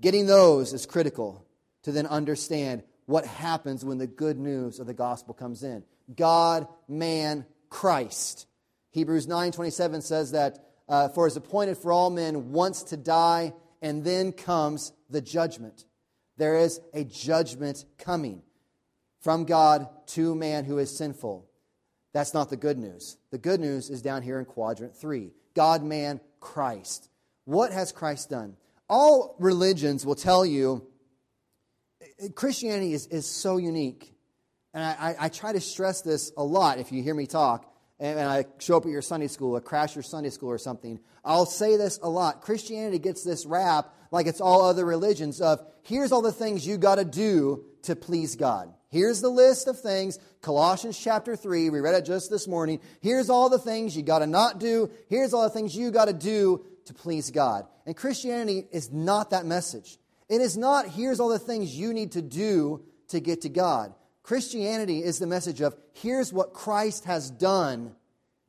Getting 0.00 0.26
those 0.26 0.72
is 0.72 0.86
critical 0.86 1.46
to 1.82 1.92
then 1.92 2.06
understand 2.06 2.82
what 3.06 3.26
happens 3.26 3.84
when 3.84 3.98
the 3.98 4.06
good 4.06 4.38
news 4.38 4.80
of 4.80 4.86
the 4.86 4.94
gospel 4.94 5.34
comes 5.34 5.62
in. 5.62 5.84
God, 6.14 6.66
man, 6.88 7.46
Christ. 7.68 8.46
Hebrews 8.90 9.26
9:27 9.26 10.02
says 10.02 10.32
that 10.32 10.64
uh, 10.88 11.08
for 11.08 11.26
is 11.26 11.36
appointed 11.36 11.78
for 11.78 11.92
all 11.92 12.10
men 12.10 12.52
once 12.52 12.82
to 12.84 12.96
die 12.96 13.52
and 13.82 14.04
then 14.04 14.32
comes 14.32 14.92
the 15.10 15.20
judgment. 15.20 15.84
There 16.36 16.56
is 16.56 16.80
a 16.92 17.04
judgment 17.04 17.84
coming 17.98 18.42
from 19.20 19.44
God 19.44 19.88
to 20.08 20.34
man 20.34 20.64
who 20.64 20.78
is 20.78 20.96
sinful. 20.96 21.48
That's 22.12 22.34
not 22.34 22.50
the 22.50 22.56
good 22.56 22.78
news. 22.78 23.16
The 23.30 23.38
good 23.38 23.60
news 23.60 23.90
is 23.90 24.02
down 24.02 24.22
here 24.22 24.38
in 24.38 24.44
quadrant 24.44 24.96
3. 24.96 25.32
God, 25.54 25.82
man, 25.82 26.20
Christ. 26.40 27.08
What 27.44 27.72
has 27.72 27.92
Christ 27.92 28.30
done? 28.30 28.56
All 28.88 29.36
religions 29.38 30.04
will 30.04 30.14
tell 30.14 30.44
you 30.44 30.86
Christianity 32.34 32.92
is, 32.92 33.06
is 33.06 33.26
so 33.26 33.56
unique. 33.56 34.14
And 34.72 34.82
I, 34.82 35.14
I, 35.18 35.28
try 35.28 35.52
to 35.52 35.60
stress 35.60 36.02
this 36.02 36.32
a 36.36 36.42
lot 36.42 36.78
if 36.78 36.90
you 36.90 37.02
hear 37.02 37.14
me 37.14 37.26
talk 37.26 37.72
and, 38.00 38.18
and 38.18 38.28
I 38.28 38.44
show 38.58 38.76
up 38.76 38.84
at 38.84 38.90
your 38.90 39.02
Sunday 39.02 39.28
school 39.28 39.56
or 39.56 39.60
crash 39.60 39.94
your 39.94 40.02
Sunday 40.02 40.30
school 40.30 40.50
or 40.50 40.58
something. 40.58 40.98
I'll 41.24 41.46
say 41.46 41.76
this 41.76 42.00
a 42.02 42.08
lot. 42.08 42.42
Christianity 42.42 42.98
gets 42.98 43.22
this 43.22 43.46
rap 43.46 43.94
like 44.10 44.26
it's 44.26 44.40
all 44.40 44.62
other 44.62 44.84
religions 44.84 45.40
of 45.40 45.64
here's 45.82 46.12
all 46.12 46.22
the 46.22 46.32
things 46.32 46.66
you 46.66 46.76
got 46.76 46.96
to 46.96 47.04
do 47.04 47.64
to 47.82 47.94
please 47.94 48.34
God. 48.34 48.72
Here's 48.90 49.20
the 49.20 49.28
list 49.28 49.68
of 49.68 49.80
things. 49.80 50.18
Colossians 50.40 50.98
chapter 50.98 51.36
3, 51.36 51.70
we 51.70 51.80
read 51.80 51.94
it 51.94 52.04
just 52.04 52.30
this 52.30 52.46
morning. 52.46 52.80
Here's 53.00 53.30
all 53.30 53.48
the 53.48 53.58
things 53.58 53.96
you 53.96 54.02
got 54.02 54.20
to 54.20 54.26
not 54.26 54.60
do. 54.60 54.90
Here's 55.08 55.34
all 55.34 55.42
the 55.42 55.50
things 55.50 55.76
you 55.76 55.90
got 55.90 56.04
to 56.06 56.12
do 56.12 56.64
to 56.86 56.94
please 56.94 57.30
God. 57.30 57.66
And 57.86 57.96
Christianity 57.96 58.66
is 58.72 58.92
not 58.92 59.30
that 59.30 59.46
message. 59.46 59.98
It 60.28 60.40
is 60.40 60.56
not, 60.56 60.88
here's 60.88 61.20
all 61.20 61.28
the 61.28 61.38
things 61.38 61.76
you 61.76 61.92
need 61.92 62.12
to 62.12 62.22
do 62.22 62.82
to 63.08 63.20
get 63.20 63.42
to 63.42 63.48
God. 63.48 63.94
Christianity 64.22 65.02
is 65.02 65.18
the 65.18 65.26
message 65.26 65.60
of, 65.60 65.76
here's 65.92 66.32
what 66.32 66.54
Christ 66.54 67.04
has 67.04 67.30
done 67.30 67.94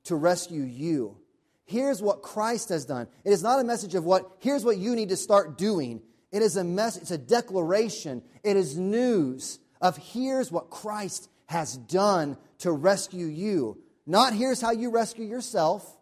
to 0.05 0.15
rescue 0.15 0.61
you. 0.61 1.17
Here's 1.65 2.01
what 2.01 2.21
Christ 2.21 2.69
has 2.69 2.85
done. 2.85 3.07
It 3.23 3.31
is 3.31 3.43
not 3.43 3.59
a 3.59 3.63
message 3.63 3.95
of 3.95 4.05
what, 4.05 4.37
here's 4.39 4.63
what 4.63 4.77
you 4.77 4.95
need 4.95 5.09
to 5.09 5.17
start 5.17 5.57
doing. 5.57 6.01
It 6.31 6.41
is 6.41 6.57
a 6.57 6.63
message, 6.63 7.03
it's 7.03 7.11
a 7.11 7.17
declaration. 7.17 8.21
It 8.43 8.55
is 8.55 8.77
news 8.77 9.59
of 9.81 9.97
here's 9.97 10.51
what 10.51 10.69
Christ 10.69 11.29
has 11.47 11.75
done 11.75 12.37
to 12.59 12.71
rescue 12.71 13.25
you. 13.25 13.77
Not 14.05 14.33
here's 14.33 14.61
how 14.61 14.71
you 14.71 14.91
rescue 14.91 15.25
yourself. 15.25 15.94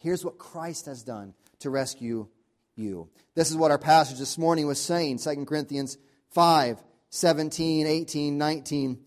Here's 0.00 0.24
what 0.24 0.38
Christ 0.38 0.86
has 0.86 1.02
done 1.02 1.34
to 1.60 1.70
rescue 1.70 2.26
you. 2.74 3.08
This 3.34 3.50
is 3.50 3.56
what 3.56 3.70
our 3.70 3.78
passage 3.78 4.18
this 4.18 4.38
morning 4.38 4.66
was 4.66 4.80
saying, 4.80 5.18
2 5.18 5.44
Corinthians 5.44 5.98
5, 6.30 6.82
17, 7.10 7.86
18, 7.86 8.38
19. 8.38 8.98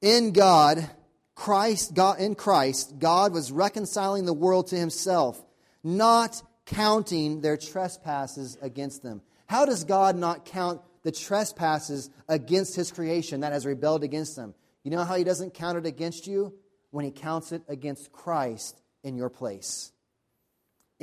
In 0.00 0.32
God, 0.32 0.90
Christ, 1.34 1.94
God, 1.94 2.20
in 2.20 2.34
Christ, 2.34 2.98
God 2.98 3.32
was 3.32 3.52
reconciling 3.52 4.24
the 4.24 4.32
world 4.32 4.68
to 4.68 4.76
himself, 4.76 5.42
not 5.82 6.42
counting 6.64 7.42
their 7.42 7.58
trespasses 7.58 8.56
against 8.62 9.02
them. 9.02 9.20
How 9.46 9.66
does 9.66 9.84
God 9.84 10.16
not 10.16 10.46
count 10.46 10.80
the 11.02 11.12
trespasses 11.12 12.08
against 12.28 12.76
his 12.76 12.90
creation 12.90 13.40
that 13.40 13.52
has 13.52 13.66
rebelled 13.66 14.04
against 14.04 14.36
them? 14.36 14.54
You 14.84 14.90
know 14.90 15.04
how 15.04 15.16
he 15.16 15.24
doesn't 15.24 15.52
count 15.52 15.76
it 15.76 15.86
against 15.86 16.26
you? 16.26 16.54
When 16.90 17.04
he 17.04 17.10
counts 17.10 17.52
it 17.52 17.62
against 17.68 18.12
Christ 18.12 18.80
in 19.02 19.16
your 19.16 19.28
place. 19.28 19.92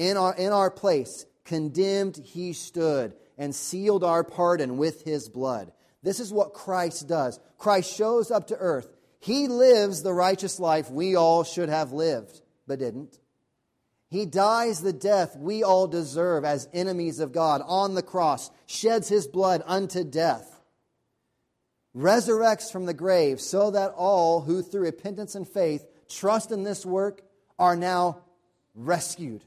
In 0.01 0.17
our, 0.17 0.33
in 0.33 0.51
our 0.51 0.71
place, 0.71 1.27
condemned 1.45 2.17
he 2.17 2.53
stood 2.53 3.13
and 3.37 3.53
sealed 3.53 4.03
our 4.03 4.23
pardon 4.23 4.77
with 4.77 5.03
his 5.03 5.29
blood. 5.29 5.71
This 6.01 6.19
is 6.19 6.33
what 6.33 6.55
Christ 6.55 7.07
does. 7.07 7.39
Christ 7.59 7.95
shows 7.95 8.31
up 8.31 8.47
to 8.47 8.57
earth. 8.57 8.87
He 9.19 9.47
lives 9.47 10.01
the 10.01 10.11
righteous 10.11 10.59
life 10.59 10.89
we 10.89 11.15
all 11.15 11.43
should 11.43 11.69
have 11.69 11.91
lived, 11.91 12.41
but 12.65 12.79
didn't. 12.79 13.19
He 14.09 14.25
dies 14.25 14.81
the 14.81 14.91
death 14.91 15.37
we 15.37 15.61
all 15.61 15.85
deserve 15.85 16.45
as 16.45 16.67
enemies 16.73 17.19
of 17.19 17.31
God 17.31 17.61
on 17.63 17.93
the 17.93 18.01
cross, 18.01 18.49
sheds 18.65 19.07
his 19.07 19.27
blood 19.27 19.61
unto 19.67 20.03
death, 20.03 20.63
resurrects 21.95 22.71
from 22.71 22.87
the 22.87 22.95
grave, 22.95 23.39
so 23.39 23.69
that 23.69 23.93
all 23.95 24.41
who 24.41 24.63
through 24.63 24.81
repentance 24.81 25.35
and 25.35 25.47
faith 25.47 25.85
trust 26.09 26.51
in 26.51 26.63
this 26.63 26.87
work 26.87 27.21
are 27.59 27.75
now 27.75 28.23
rescued 28.73 29.43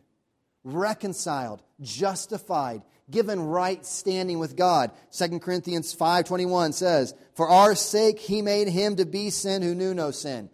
reconciled, 0.64 1.62
justified, 1.80 2.82
given 3.10 3.40
right 3.40 3.84
standing 3.84 4.38
with 4.38 4.56
God. 4.56 4.90
2 5.10 5.40
Corinthians 5.40 5.92
5:21 5.92 6.72
says, 6.72 7.14
"For 7.34 7.48
our 7.48 7.74
sake 7.74 8.18
he 8.18 8.42
made 8.42 8.68
him 8.68 8.96
to 8.96 9.04
be 9.04 9.30
sin 9.30 9.62
who 9.62 9.74
knew 9.74 9.94
no 9.94 10.10
sin." 10.10 10.50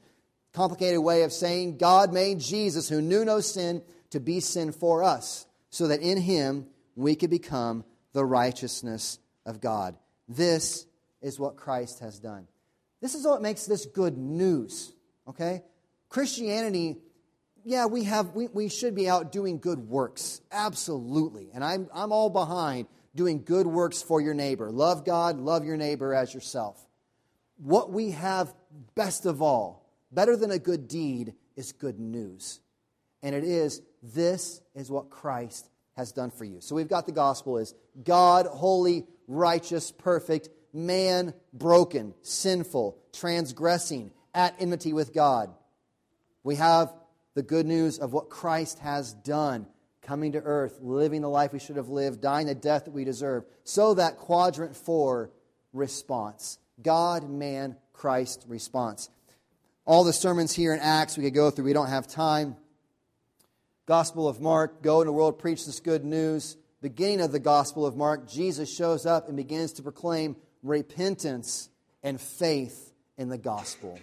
Complicated 0.53 1.01
way 1.01 1.23
of 1.23 1.33
saying 1.33 1.79
God 1.79 2.13
made 2.13 2.41
Jesus 2.41 2.89
who 2.89 3.01
knew 3.01 3.25
no 3.25 3.41
sin 3.41 3.83
to 4.11 4.19
be 4.19 4.41
sin 4.41 4.73
for 4.73 5.05
us, 5.05 5.47
so 5.71 5.87
that 5.87 6.01
in 6.01 6.19
him 6.19 6.67
we 6.97 7.15
could 7.15 7.31
become 7.31 7.85
the 8.13 8.25
righteousness 8.25 9.21
of 9.47 9.61
God. 9.61 9.97
This 10.29 10.87
is 11.23 11.39
what 11.39 11.57
Christ 11.57 12.01
has 12.01 12.19
done. 12.19 12.49
This 13.01 13.15
is 13.15 13.25
what 13.25 13.43
makes 13.43 13.67
this 13.67 13.87
good 13.87 14.19
news, 14.19 14.93
okay? 15.29 15.63
Christianity 16.09 17.01
yeah, 17.71 17.87
we, 17.87 18.03
have, 18.05 18.35
we, 18.35 18.49
we 18.49 18.69
should 18.69 18.97
be 18.97 19.09
out 19.09 19.31
doing 19.31 19.61
good 19.61 19.79
works. 19.79 20.41
Absolutely. 20.51 21.51
And 21.55 21.63
I'm, 21.63 21.89
I'm 21.95 22.11
all 22.11 22.29
behind 22.29 22.89
doing 23.15 23.45
good 23.45 23.67
works 23.67 24.03
for 24.03 24.21
your 24.21 24.35
neighbor. 24.35 24.73
Love 24.73 25.05
God, 25.05 25.39
love 25.39 25.65
your 25.65 25.77
neighbor 25.77 26.13
as 26.13 26.35
yourself. 26.35 26.85
What 27.59 27.93
we 27.93 28.11
have 28.11 28.53
best 28.97 29.25
of 29.25 29.41
all, 29.41 29.89
better 30.11 30.37
than 30.37 30.51
a 30.51 30.59
good 30.59 30.89
deed, 30.89 31.35
is 31.55 31.71
good 31.71 32.01
news. 32.01 32.59
And 33.23 33.37
it 33.37 33.45
is, 33.45 33.83
this 34.03 34.61
is 34.75 34.91
what 34.91 35.09
Christ 35.09 35.69
has 35.97 36.11
done 36.11 36.33
for 36.33 36.45
you. 36.45 36.61
So 36.61 36.75
we've 36.75 36.89
got 36.89 37.07
the 37.07 37.13
gospel 37.13 37.59
is 37.59 37.75
God, 38.03 38.47
holy, 38.47 39.07
righteous, 39.29 39.93
perfect, 39.93 40.49
man, 40.73 41.35
broken, 41.53 42.15
sinful, 42.23 42.99
transgressing, 43.13 44.11
at 44.35 44.57
enmity 44.59 44.93
with 44.93 45.13
God. 45.13 45.55
We 46.43 46.57
have 46.57 46.93
the 47.35 47.43
good 47.43 47.67
news 47.67 47.99
of 47.99 48.13
what 48.13 48.29
Christ 48.29 48.79
has 48.81 49.13
done, 49.13 49.67
coming 50.03 50.33
to 50.33 50.41
earth, 50.41 50.79
living 50.83 51.23
the 51.23 51.29
life 51.29 51.53
we 51.53 51.59
should 51.59 51.77
have 51.77 51.89
lived, 51.89 52.21
dying 52.21 52.47
the 52.47 52.55
death 52.55 52.87
that 52.87 52.91
we 52.93 53.05
deserve. 53.05 53.45
So 53.65 53.95
that 53.95 54.17
quadrant 54.17 54.77
four 54.77 55.31
response 55.73 56.59
God, 56.83 57.29
man, 57.29 57.77
Christ 57.93 58.45
response. 58.49 59.11
All 59.85 60.05
the 60.05 60.13
sermons 60.13 60.55
here 60.55 60.73
in 60.73 60.81
Acts 60.81 61.17
we 61.17 61.25
could 61.25 61.35
go 61.35 61.51
through, 61.51 61.67
we 61.67 61.73
don't 61.73 61.89
have 61.89 62.07
time. 62.07 62.57
Gospel 63.87 64.29
of 64.29 64.41
Mark, 64.41 64.83
go 64.83 65.01
in 65.01 65.07
the 65.07 65.13
world, 65.13 65.39
preach 65.39 65.67
this 65.67 65.81
good 65.81 66.05
news. 66.05 66.57
Beginning 66.81 67.21
of 67.21 67.33
the 67.33 67.41
Gospel 67.41 67.85
of 67.85 67.97
Mark, 67.97 68.29
Jesus 68.29 68.75
shows 68.75 69.05
up 69.05 69.29
and 69.29 69.37
begins 69.37 69.75
to 69.75 69.83
proclaim 69.83 70.37
repentance 70.63 71.69
and 72.03 72.21
faith 72.21 72.93
in 73.19 73.29
the 73.29 73.39
gospel. 73.39 73.99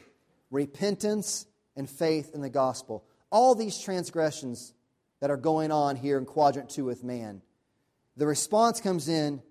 Repentance 0.51 1.47
and 1.75 1.89
faith 1.89 2.31
in 2.33 2.41
the 2.41 2.49
gospel 2.49 3.03
all 3.29 3.55
these 3.55 3.79
transgressions 3.79 4.73
that 5.19 5.29
are 5.29 5.37
going 5.37 5.71
on 5.71 5.95
here 5.95 6.17
in 6.17 6.25
quadrant 6.25 6.69
two 6.69 6.85
with 6.85 7.03
man. 7.03 7.41
The 8.15 8.27
response 8.27 8.81
comes 8.81 9.07
in 9.07 9.41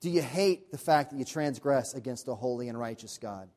Do 0.00 0.10
you 0.10 0.22
hate 0.22 0.70
the 0.70 0.78
fact 0.78 1.10
that 1.10 1.18
you 1.18 1.24
transgress 1.24 1.94
against 1.94 2.28
a 2.28 2.34
holy 2.34 2.68
and 2.68 2.78
righteous 2.78 3.18
God? 3.18 3.48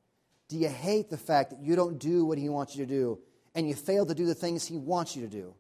Do 0.50 0.58
you 0.58 0.70
hate 0.70 1.10
the 1.10 1.18
fact 1.18 1.52
that 1.52 1.60
you 1.60 1.76
don't 1.76 2.00
do 2.00 2.26
what 2.26 2.38
He 2.38 2.50
wants 2.50 2.76
you 2.76 2.86
to 2.86 2.92
do 2.92 3.20
and 3.54 3.68
you 3.68 3.76
fail 3.76 4.06
to 4.06 4.16
do 4.16 4.26
the 4.26 4.36
things 4.36 4.66
He 4.66 4.78
wants 4.78 5.16
you 5.16 5.24
to 5.24 5.28
do? 5.28 5.54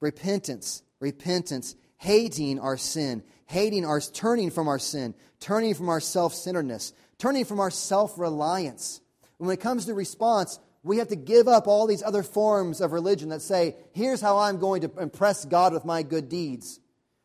Repentance, 0.00 0.82
repentance, 1.00 1.74
hating 1.96 2.60
our 2.60 2.76
sin, 2.76 3.22
hating 3.46 3.84
our 3.84 4.00
turning 4.00 4.50
from 4.50 4.68
our 4.68 4.78
sin, 4.78 5.14
turning 5.40 5.74
from 5.74 5.88
our 5.88 6.00
self 6.00 6.34
centeredness, 6.34 6.92
turning 7.18 7.44
from 7.44 7.60
our 7.60 7.70
self 7.70 8.18
reliance. 8.18 9.00
When 9.38 9.50
it 9.50 9.60
comes 9.60 9.86
to 9.86 9.94
response, 9.94 10.58
we 10.82 10.98
have 10.98 11.08
to 11.08 11.16
give 11.16 11.48
up 11.48 11.66
all 11.66 11.86
these 11.86 12.02
other 12.02 12.22
forms 12.22 12.80
of 12.80 12.92
religion 12.92 13.30
that 13.30 13.42
say, 13.42 13.76
here's 13.92 14.20
how 14.20 14.38
I'm 14.38 14.58
going 14.58 14.82
to 14.82 14.90
impress 14.98 15.44
God 15.44 15.72
with 15.72 15.84
my 15.84 16.02
good 16.02 16.28
deeds. 16.28 16.80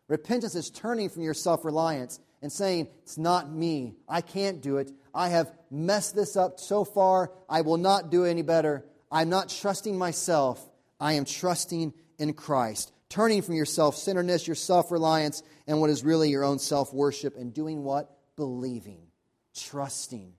Repentance 0.07 0.55
is 0.55 0.69
turning 0.69 1.09
from 1.09 1.23
your 1.23 1.33
self 1.33 1.63
reliance 1.63 2.19
and 2.41 2.51
saying, 2.51 2.87
It's 3.03 3.17
not 3.17 3.51
me. 3.51 3.95
I 4.07 4.21
can't 4.21 4.61
do 4.61 4.77
it. 4.77 4.91
I 5.13 5.29
have 5.29 5.51
messed 5.71 6.15
this 6.15 6.35
up 6.35 6.59
so 6.59 6.83
far. 6.83 7.31
I 7.49 7.61
will 7.61 7.77
not 7.77 8.11
do 8.11 8.25
any 8.25 8.41
better. 8.41 8.83
I'm 9.11 9.29
not 9.29 9.49
trusting 9.49 9.97
myself. 9.97 10.63
I 10.99 11.13
am 11.13 11.25
trusting 11.25 11.93
in 12.17 12.33
Christ. 12.33 12.91
Turning 13.09 13.41
from 13.41 13.55
your 13.55 13.65
self 13.65 13.95
centeredness, 13.95 14.47
your 14.47 14.55
self 14.55 14.91
reliance, 14.91 15.41
and 15.67 15.79
what 15.79 15.89
is 15.89 16.03
really 16.03 16.29
your 16.29 16.43
own 16.43 16.59
self 16.59 16.93
worship, 16.93 17.37
and 17.37 17.53
doing 17.53 17.83
what? 17.83 18.15
Believing, 18.35 19.07
trusting, 19.55 20.33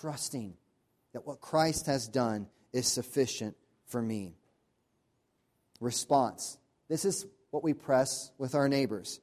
trusting 0.00 0.54
that 1.12 1.26
what 1.26 1.40
Christ 1.40 1.86
has 1.86 2.08
done 2.08 2.46
is 2.72 2.86
sufficient 2.86 3.56
for 3.86 4.00
me. 4.00 4.34
Response. 5.80 6.58
This 6.88 7.04
is 7.04 7.26
what 7.50 7.64
we 7.64 7.74
press 7.74 8.30
with 8.38 8.54
our 8.54 8.68
neighbors. 8.68 9.20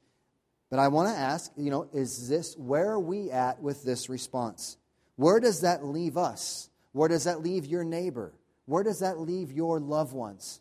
But 0.70 0.80
I 0.80 0.90
want 0.90 1.10
to 1.10 1.18
ask, 1.18 1.52
you 1.56 1.72
know, 1.72 1.88
is 1.94 2.28
this, 2.28 2.56
where 2.58 2.92
are 2.92 3.00
we 3.00 3.32
at 3.32 3.62
with 3.62 3.84
this 3.84 4.10
response? 4.10 4.78
Where 5.16 5.40
does 5.40 5.62
that 5.62 5.86
leave 5.86 6.18
us? 6.18 6.70
Where 6.92 7.08
does 7.08 7.24
that 7.24 7.42
leave 7.42 7.66
your 7.66 7.84
neighbor? 7.84 8.34
Where 8.66 8.84
does 8.84 9.00
that 9.00 9.20
leave 9.20 9.52
your 9.52 9.80
loved 9.80 10.14
ones? 10.14 10.60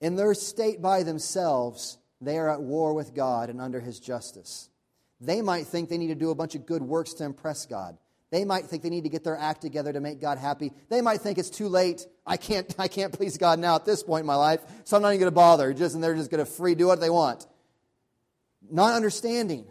In 0.00 0.16
their 0.16 0.34
state 0.34 0.82
by 0.82 1.02
themselves, 1.02 1.98
they 2.20 2.38
are 2.38 2.50
at 2.50 2.62
war 2.62 2.92
with 2.92 3.14
God 3.14 3.50
and 3.50 3.60
under 3.60 3.80
His 3.80 4.00
justice. 4.00 4.68
They 5.20 5.42
might 5.42 5.66
think 5.66 5.88
they 5.88 5.98
need 5.98 6.08
to 6.08 6.14
do 6.14 6.30
a 6.30 6.34
bunch 6.34 6.54
of 6.54 6.66
good 6.66 6.82
works 6.82 7.14
to 7.14 7.24
impress 7.24 7.66
God. 7.66 7.96
They 8.30 8.44
might 8.44 8.66
think 8.66 8.82
they 8.82 8.90
need 8.90 9.04
to 9.04 9.10
get 9.10 9.24
their 9.24 9.36
act 9.36 9.60
together 9.60 9.92
to 9.92 10.00
make 10.00 10.20
God 10.20 10.38
happy. 10.38 10.72
They 10.88 11.00
might 11.00 11.20
think 11.20 11.36
it's 11.38 11.50
too 11.50 11.68
late. 11.68 12.06
I 12.24 12.36
can't, 12.36 12.72
I 12.78 12.88
can't 12.88 13.12
please 13.12 13.36
God 13.36 13.58
now 13.58 13.74
at 13.74 13.84
this 13.84 14.02
point 14.02 14.20
in 14.20 14.26
my 14.26 14.36
life, 14.36 14.60
so 14.84 14.96
I'm 14.96 15.02
not 15.02 15.08
even 15.08 15.20
going 15.20 15.32
to 15.32 15.34
bother. 15.34 15.72
Just, 15.72 15.94
and 15.94 16.02
they're 16.02 16.14
just 16.14 16.30
going 16.30 16.44
to 16.44 16.50
free 16.50 16.74
do 16.74 16.86
what 16.86 17.00
they 17.00 17.10
want. 17.10 17.46
Not 18.70 18.94
understanding 18.94 19.66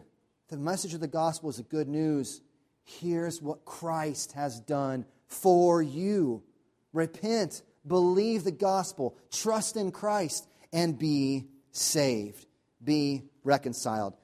the 0.49 0.57
message 0.57 0.93
of 0.93 0.99
the 0.99 1.07
gospel 1.07 1.49
is 1.49 1.57
the 1.57 1.63
good 1.63 1.87
news. 1.87 2.41
Here's 2.83 3.41
what 3.41 3.65
Christ 3.65 4.33
has 4.33 4.59
done 4.59 5.05
for 5.27 5.81
you. 5.81 6.43
Repent, 6.91 7.61
believe 7.85 8.43
the 8.43 8.51
gospel, 8.51 9.15
trust 9.31 9.77
in 9.77 9.91
Christ, 9.91 10.47
and 10.73 10.97
be 10.97 11.45
saved. 11.71 12.45
Be 12.83 13.23
reconciled. 13.43 14.17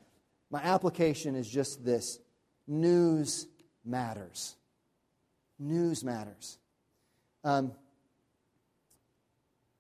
My 0.50 0.62
application 0.62 1.36
is 1.36 1.50
just 1.50 1.86
this 1.86 2.20
news 2.68 3.48
matters. 3.86 4.56
News 5.60 6.04
matters. 6.04 6.58
Um, 7.44 7.72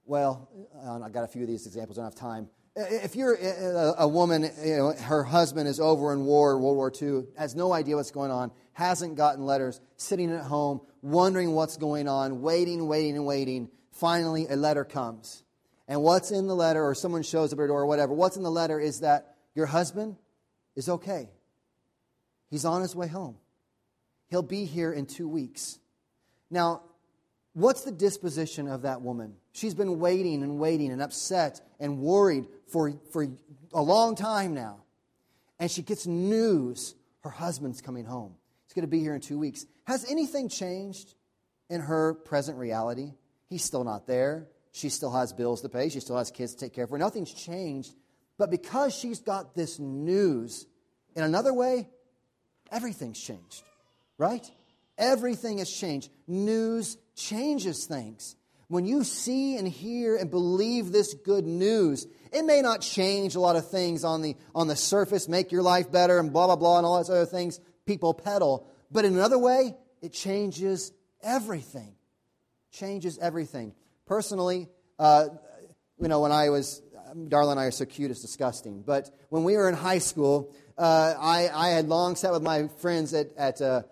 well, 0.05 0.47
I 1.03 1.09
got 1.09 1.23
a 1.23 1.27
few 1.27 1.41
of 1.41 1.47
these 1.47 1.65
examples, 1.65 1.97
I 1.97 2.03
don't 2.03 2.11
have 2.11 2.19
time. 2.19 2.49
If 2.75 3.15
you're 3.15 3.35
a 3.97 4.07
woman, 4.07 4.49
you 4.63 4.77
know, 4.77 4.91
her 4.91 5.23
husband 5.23 5.67
is 5.67 5.79
over 5.79 6.11
in 6.11 6.25
war, 6.25 6.59
World 6.59 6.75
War 6.75 6.91
II, 7.01 7.23
has 7.37 7.55
no 7.55 7.71
idea 7.71 7.95
what's 7.95 8.11
going 8.11 8.31
on, 8.31 8.51
hasn't 8.73 9.15
gotten 9.15 9.45
letters, 9.45 9.79
sitting 9.95 10.31
at 10.31 10.43
home, 10.43 10.81
wondering 11.01 11.53
what's 11.53 11.77
going 11.77 12.09
on, 12.09 12.41
waiting, 12.41 12.87
waiting, 12.87 13.15
and 13.15 13.25
waiting. 13.25 13.69
Finally, 13.93 14.47
a 14.49 14.57
letter 14.57 14.83
comes. 14.83 15.43
And 15.87 16.01
what's 16.01 16.31
in 16.31 16.47
the 16.47 16.55
letter, 16.55 16.83
or 16.83 16.93
someone 16.93 17.23
shows 17.23 17.53
up 17.53 17.59
at 17.59 17.61
your 17.61 17.67
door, 17.69 17.81
or 17.81 17.85
whatever, 17.85 18.13
what's 18.13 18.35
in 18.35 18.43
the 18.43 18.51
letter 18.51 18.79
is 18.79 18.99
that 18.99 19.35
your 19.55 19.67
husband 19.67 20.17
is 20.75 20.89
okay. 20.89 21.29
He's 22.49 22.65
on 22.65 22.81
his 22.81 22.93
way 22.93 23.07
home. 23.07 23.37
He'll 24.27 24.41
be 24.41 24.65
here 24.65 24.91
in 24.91 25.05
two 25.05 25.27
weeks. 25.27 25.79
Now, 26.49 26.81
what's 27.53 27.83
the 27.83 27.91
disposition 27.91 28.67
of 28.67 28.83
that 28.83 29.01
woman? 29.01 29.35
She's 29.53 29.73
been 29.73 29.99
waiting 29.99 30.43
and 30.43 30.59
waiting 30.59 30.91
and 30.91 31.01
upset 31.01 31.61
and 31.79 31.99
worried 31.99 32.45
for, 32.67 32.93
for 33.11 33.27
a 33.73 33.81
long 33.81 34.15
time 34.15 34.53
now. 34.53 34.83
And 35.59 35.71
she 35.71 35.81
gets 35.81 36.05
news 36.05 36.95
her 37.21 37.29
husband's 37.29 37.81
coming 37.81 38.05
home. 38.05 38.35
He's 38.67 38.73
going 38.73 38.83
to 38.83 38.88
be 38.88 38.99
here 38.99 39.15
in 39.15 39.21
two 39.21 39.39
weeks. 39.39 39.65
Has 39.85 40.09
anything 40.09 40.49
changed 40.49 41.15
in 41.69 41.81
her 41.81 42.13
present 42.13 42.57
reality? 42.57 43.13
He's 43.49 43.63
still 43.63 43.83
not 43.83 44.05
there. 44.05 44.47
She 44.73 44.89
still 44.89 45.11
has 45.11 45.31
bills 45.31 45.61
to 45.61 45.69
pay. 45.69 45.89
She 45.89 46.01
still 46.01 46.17
has 46.17 46.29
kids 46.29 46.53
to 46.53 46.65
take 46.65 46.73
care 46.73 46.83
of. 46.83 46.91
Nothing's 46.91 47.33
changed. 47.33 47.95
But 48.38 48.51
because 48.51 48.93
she's 48.93 49.21
got 49.21 49.55
this 49.55 49.79
news, 49.79 50.67
in 51.15 51.23
another 51.23 51.53
way, 51.53 51.88
everything's 52.71 53.19
changed 53.19 53.63
right? 54.17 54.49
Everything 54.97 55.58
has 55.60 55.69
changed. 55.69 56.10
News 56.28 56.97
changes 57.15 57.86
things. 57.86 58.36
When 58.67 58.86
you 58.86 59.04
see 59.04 59.58
and 59.58 59.67
hear 59.67 60.15
and 60.15 60.32
believe 60.32 60.91
this 60.91 61.13
good 61.13 61.45
news, 61.45 62.08
it 62.32 62.43
may 62.43 62.62
not 62.62 62.82
change 62.82 63.36
a 63.36 63.39
lot 63.39 63.56
of 63.56 63.69
things 63.69 64.04
on 64.04 64.21
the, 64.21 64.36
on 64.56 64.67
the 64.67 64.75
surface, 64.75 65.28
make 65.28 65.51
your 65.51 65.62
life 65.62 65.91
better, 65.91 66.17
and 66.17 66.34
blah, 66.34 66.47
blah, 66.47 66.56
blah, 66.56 66.78
and 66.78 66.86
all 66.86 66.97
those 66.97 67.10
other 67.10 67.25
things 67.25 67.60
people 67.86 68.13
peddle. 68.13 68.67
But 68.91 69.06
in 69.06 69.13
another 69.13 69.38
way, 69.38 69.75
it 70.01 70.13
changes 70.13 70.91
everything. 71.21 71.95
Changes 72.71 73.19
everything. 73.19 73.73
Personally, 74.06 74.69
uh, 74.97 75.28
you 75.99 76.08
know, 76.08 76.21
when 76.21 76.32
I 76.32 76.49
was, 76.49 76.82
Darla 77.15 77.51
and 77.51 77.60
I 77.60 77.65
are 77.65 77.71
so 77.71 77.86
cute, 77.86 78.12
it's 78.12 78.21
disgusting. 78.21 78.82
But 78.82 79.12
when 79.30 79.43
we 79.43 79.56
were 79.56 79.69
in 79.69 79.75
high 79.75 79.99
school, 79.99 80.54
uh, 80.78 81.13
I, 81.17 81.49
I 81.54 81.69
had 81.69 81.88
long 81.88 82.15
sat 82.15 82.32
with 82.32 82.41
my 82.41 82.67
friends 82.80 83.13
at, 83.13 83.36
at 83.38 83.62
uh, 83.62 83.84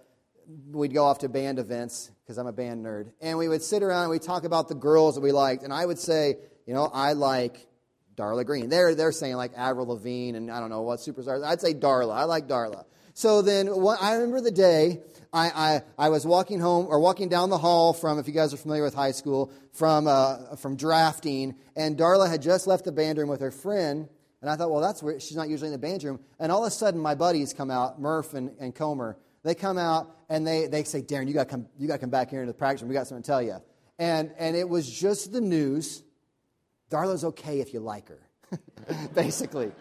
we'd 0.71 0.93
go 0.93 1.05
off 1.05 1.19
to 1.19 1.29
band 1.29 1.59
events 1.59 2.11
because 2.23 2.37
I'm 2.37 2.47
a 2.47 2.53
band 2.53 2.85
nerd, 2.85 3.11
and 3.21 3.37
we 3.37 3.47
would 3.47 3.61
sit 3.61 3.83
around 3.83 4.03
and 4.03 4.11
we'd 4.11 4.21
talk 4.21 4.43
about 4.43 4.67
the 4.67 4.75
girls 4.75 5.15
that 5.15 5.21
we 5.21 5.31
liked, 5.31 5.63
and 5.63 5.73
I 5.73 5.85
would 5.85 5.99
say, 5.99 6.37
you 6.65 6.73
know, 6.73 6.89
I 6.93 7.13
like 7.13 7.67
Darla 8.15 8.45
Green. 8.45 8.69
They're, 8.69 8.95
they're 8.95 9.11
saying 9.11 9.35
like 9.35 9.51
Avril 9.55 9.87
Lavigne 9.87 10.37
and 10.37 10.51
I 10.51 10.59
don't 10.59 10.69
know 10.69 10.81
what 10.81 10.99
superstars. 10.99 11.43
I'd 11.43 11.61
say 11.61 11.73
Darla. 11.73 12.13
I 12.15 12.23
like 12.25 12.47
Darla. 12.47 12.85
So 13.13 13.41
then 13.41 13.69
I 13.69 14.13
remember 14.13 14.41
the 14.41 14.51
day 14.51 15.01
I, 15.31 15.81
I, 15.97 16.05
I, 16.05 16.09
was 16.09 16.25
walking 16.25 16.59
home 16.59 16.87
or 16.87 16.99
walking 16.99 17.29
down 17.29 17.49
the 17.49 17.57
hall 17.57 17.93
from, 17.93 18.17
if 18.17 18.27
you 18.27 18.33
guys 18.33 18.53
are 18.53 18.57
familiar 18.57 18.83
with 18.83 18.93
high 18.93 19.11
school, 19.11 19.51
from, 19.71 20.07
uh, 20.07 20.55
from 20.55 20.75
drafting, 20.75 21.55
and 21.75 21.97
Darla 21.97 22.29
had 22.29 22.41
just 22.41 22.65
left 22.65 22.85
the 22.85 22.91
band 22.91 23.19
room 23.19 23.29
with 23.29 23.41
her 23.41 23.51
friend. 23.51 24.07
And 24.41 24.49
I 24.49 24.55
thought, 24.55 24.71
well, 24.71 24.81
that's 24.81 25.01
where 25.01 25.19
she's 25.19 25.37
not 25.37 25.47
usually 25.47 25.67
in 25.67 25.71
the 25.71 25.79
band 25.79 26.03
room. 26.03 26.19
And 26.39 26.51
all 26.51 26.65
of 26.65 26.67
a 26.67 26.71
sudden, 26.71 26.99
my 26.99 27.15
buddies 27.15 27.53
come 27.53 27.71
out, 27.71 27.99
Murph 27.99 28.33
and, 28.33 28.51
and 28.59 28.75
Comer, 28.75 29.17
they 29.43 29.55
come 29.55 29.77
out 29.77 30.15
and 30.29 30.47
they, 30.47 30.67
they 30.67 30.83
say, 30.83 31.01
Darren, 31.01 31.27
you 31.27 31.33
got 31.33 31.49
come, 31.49 31.67
you 31.77 31.87
got 31.87 31.95
to 31.95 31.99
come 31.99 32.09
back 32.09 32.29
here 32.29 32.41
into 32.41 32.51
the 32.51 32.57
practice 32.57 32.81
room. 32.81 32.89
We 32.89 32.95
got 32.95 33.07
something 33.07 33.23
to 33.23 33.27
tell 33.27 33.41
you. 33.41 33.57
And, 33.99 34.31
and 34.37 34.55
it 34.55 34.67
was 34.67 34.89
just 34.89 35.31
the 35.31 35.41
news. 35.41 36.03
Darla's 36.89 37.23
okay 37.25 37.59
if 37.59 37.73
you 37.73 37.79
like 37.79 38.09
her, 38.09 38.19
basically. 39.15 39.71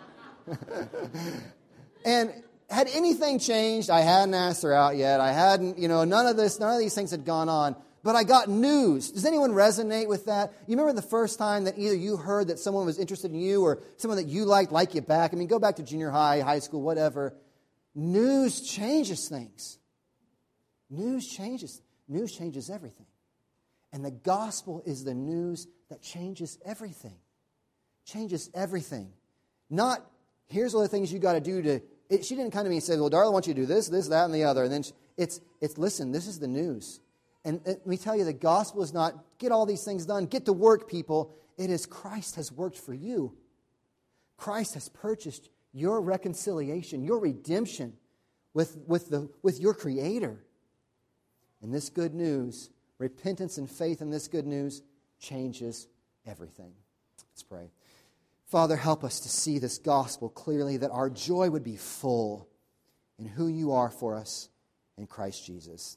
and 2.04 2.32
had 2.68 2.88
anything 2.88 3.38
changed? 3.38 3.90
I 3.90 4.00
hadn't 4.00 4.34
asked 4.34 4.62
her 4.62 4.72
out 4.72 4.96
yet. 4.96 5.20
I 5.20 5.32
hadn't, 5.32 5.78
you 5.78 5.88
know, 5.88 6.04
none 6.04 6.26
of 6.26 6.36
this, 6.36 6.58
none 6.58 6.72
of 6.72 6.78
these 6.78 6.94
things 6.94 7.10
had 7.10 7.24
gone 7.24 7.48
on. 7.48 7.76
But 8.02 8.16
I 8.16 8.24
got 8.24 8.48
news. 8.48 9.12
Does 9.12 9.24
anyone 9.24 9.52
resonate 9.52 10.08
with 10.08 10.26
that? 10.26 10.52
You 10.66 10.76
remember 10.76 11.00
the 11.00 11.06
first 11.06 11.38
time 11.38 11.64
that 11.64 11.78
either 11.78 11.94
you 11.94 12.16
heard 12.16 12.48
that 12.48 12.58
someone 12.58 12.84
was 12.84 12.98
interested 12.98 13.30
in 13.30 13.38
you 13.38 13.62
or 13.62 13.80
someone 13.96 14.16
that 14.16 14.26
you 14.26 14.44
liked 14.44 14.72
like 14.72 14.94
you 14.94 15.02
back? 15.02 15.32
I 15.32 15.36
mean, 15.36 15.46
go 15.46 15.60
back 15.60 15.76
to 15.76 15.84
junior 15.84 16.10
high, 16.10 16.40
high 16.40 16.58
school, 16.58 16.82
whatever. 16.82 17.34
News 17.94 18.60
changes 18.62 19.28
things. 19.28 19.78
News 20.88 21.26
changes. 21.26 21.80
News 22.08 22.36
changes 22.36 22.70
everything. 22.70 23.06
And 23.92 24.04
the 24.04 24.10
gospel 24.10 24.82
is 24.86 25.04
the 25.04 25.14
news 25.14 25.66
that 25.90 26.02
changes 26.02 26.58
everything. 26.64 27.16
Changes 28.04 28.50
everything. 28.54 29.12
Not, 29.68 30.04
here's 30.46 30.74
all 30.74 30.80
the 30.80 30.88
things 30.88 31.12
you 31.12 31.18
got 31.18 31.34
to 31.34 31.40
do 31.40 31.62
to. 31.62 31.80
It, 32.08 32.24
she 32.24 32.34
didn't 32.34 32.52
come 32.52 32.64
to 32.64 32.70
me 32.70 32.76
and 32.76 32.84
say, 32.84 32.96
Well, 32.96 33.10
Darla, 33.10 33.26
I 33.26 33.28
want 33.30 33.46
you 33.46 33.54
to 33.54 33.60
do 33.60 33.66
this, 33.66 33.88
this, 33.88 34.08
that, 34.08 34.24
and 34.24 34.34
the 34.34 34.44
other. 34.44 34.64
And 34.64 34.72
then 34.72 34.82
she, 34.82 34.92
it's, 35.16 35.40
it's, 35.60 35.78
listen, 35.78 36.12
this 36.12 36.26
is 36.26 36.38
the 36.38 36.48
news. 36.48 37.00
And 37.44 37.60
let 37.66 37.86
me 37.86 37.96
tell 37.96 38.16
you, 38.16 38.24
the 38.24 38.32
gospel 38.32 38.82
is 38.82 38.94
not 38.94 39.14
get 39.38 39.52
all 39.52 39.66
these 39.66 39.84
things 39.84 40.06
done, 40.06 40.26
get 40.26 40.46
to 40.46 40.52
work, 40.52 40.88
people. 40.88 41.34
It 41.58 41.70
is 41.70 41.86
Christ 41.86 42.36
has 42.36 42.52
worked 42.52 42.78
for 42.78 42.94
you. 42.94 43.36
Christ 44.36 44.74
has 44.74 44.88
purchased 44.88 45.48
your 45.72 46.00
reconciliation, 46.00 47.02
your 47.02 47.18
redemption 47.18 47.94
with, 48.54 48.78
with, 48.86 49.08
the, 49.10 49.30
with 49.42 49.60
your 49.60 49.74
Creator. 49.74 50.44
And 51.62 51.72
this 51.72 51.88
good 51.88 52.14
news, 52.14 52.70
repentance 52.98 53.58
and 53.58 53.70
faith 53.70 54.02
in 54.02 54.10
this 54.10 54.28
good 54.28 54.46
news, 54.46 54.82
changes 55.18 55.86
everything. 56.26 56.72
Let's 57.32 57.42
pray. 57.42 57.70
Father, 58.46 58.76
help 58.76 59.04
us 59.04 59.20
to 59.20 59.28
see 59.28 59.58
this 59.58 59.78
gospel 59.78 60.28
clearly, 60.28 60.76
that 60.76 60.90
our 60.90 61.08
joy 61.08 61.48
would 61.48 61.64
be 61.64 61.76
full 61.76 62.48
in 63.18 63.24
who 63.24 63.48
you 63.48 63.72
are 63.72 63.90
for 63.90 64.14
us 64.14 64.50
in 64.98 65.06
Christ 65.06 65.46
Jesus. 65.46 65.96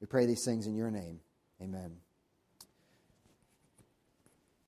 We 0.00 0.06
pray 0.06 0.26
these 0.26 0.44
things 0.44 0.66
in 0.66 0.74
your 0.74 0.90
name. 0.90 1.20
Amen. 1.62 2.03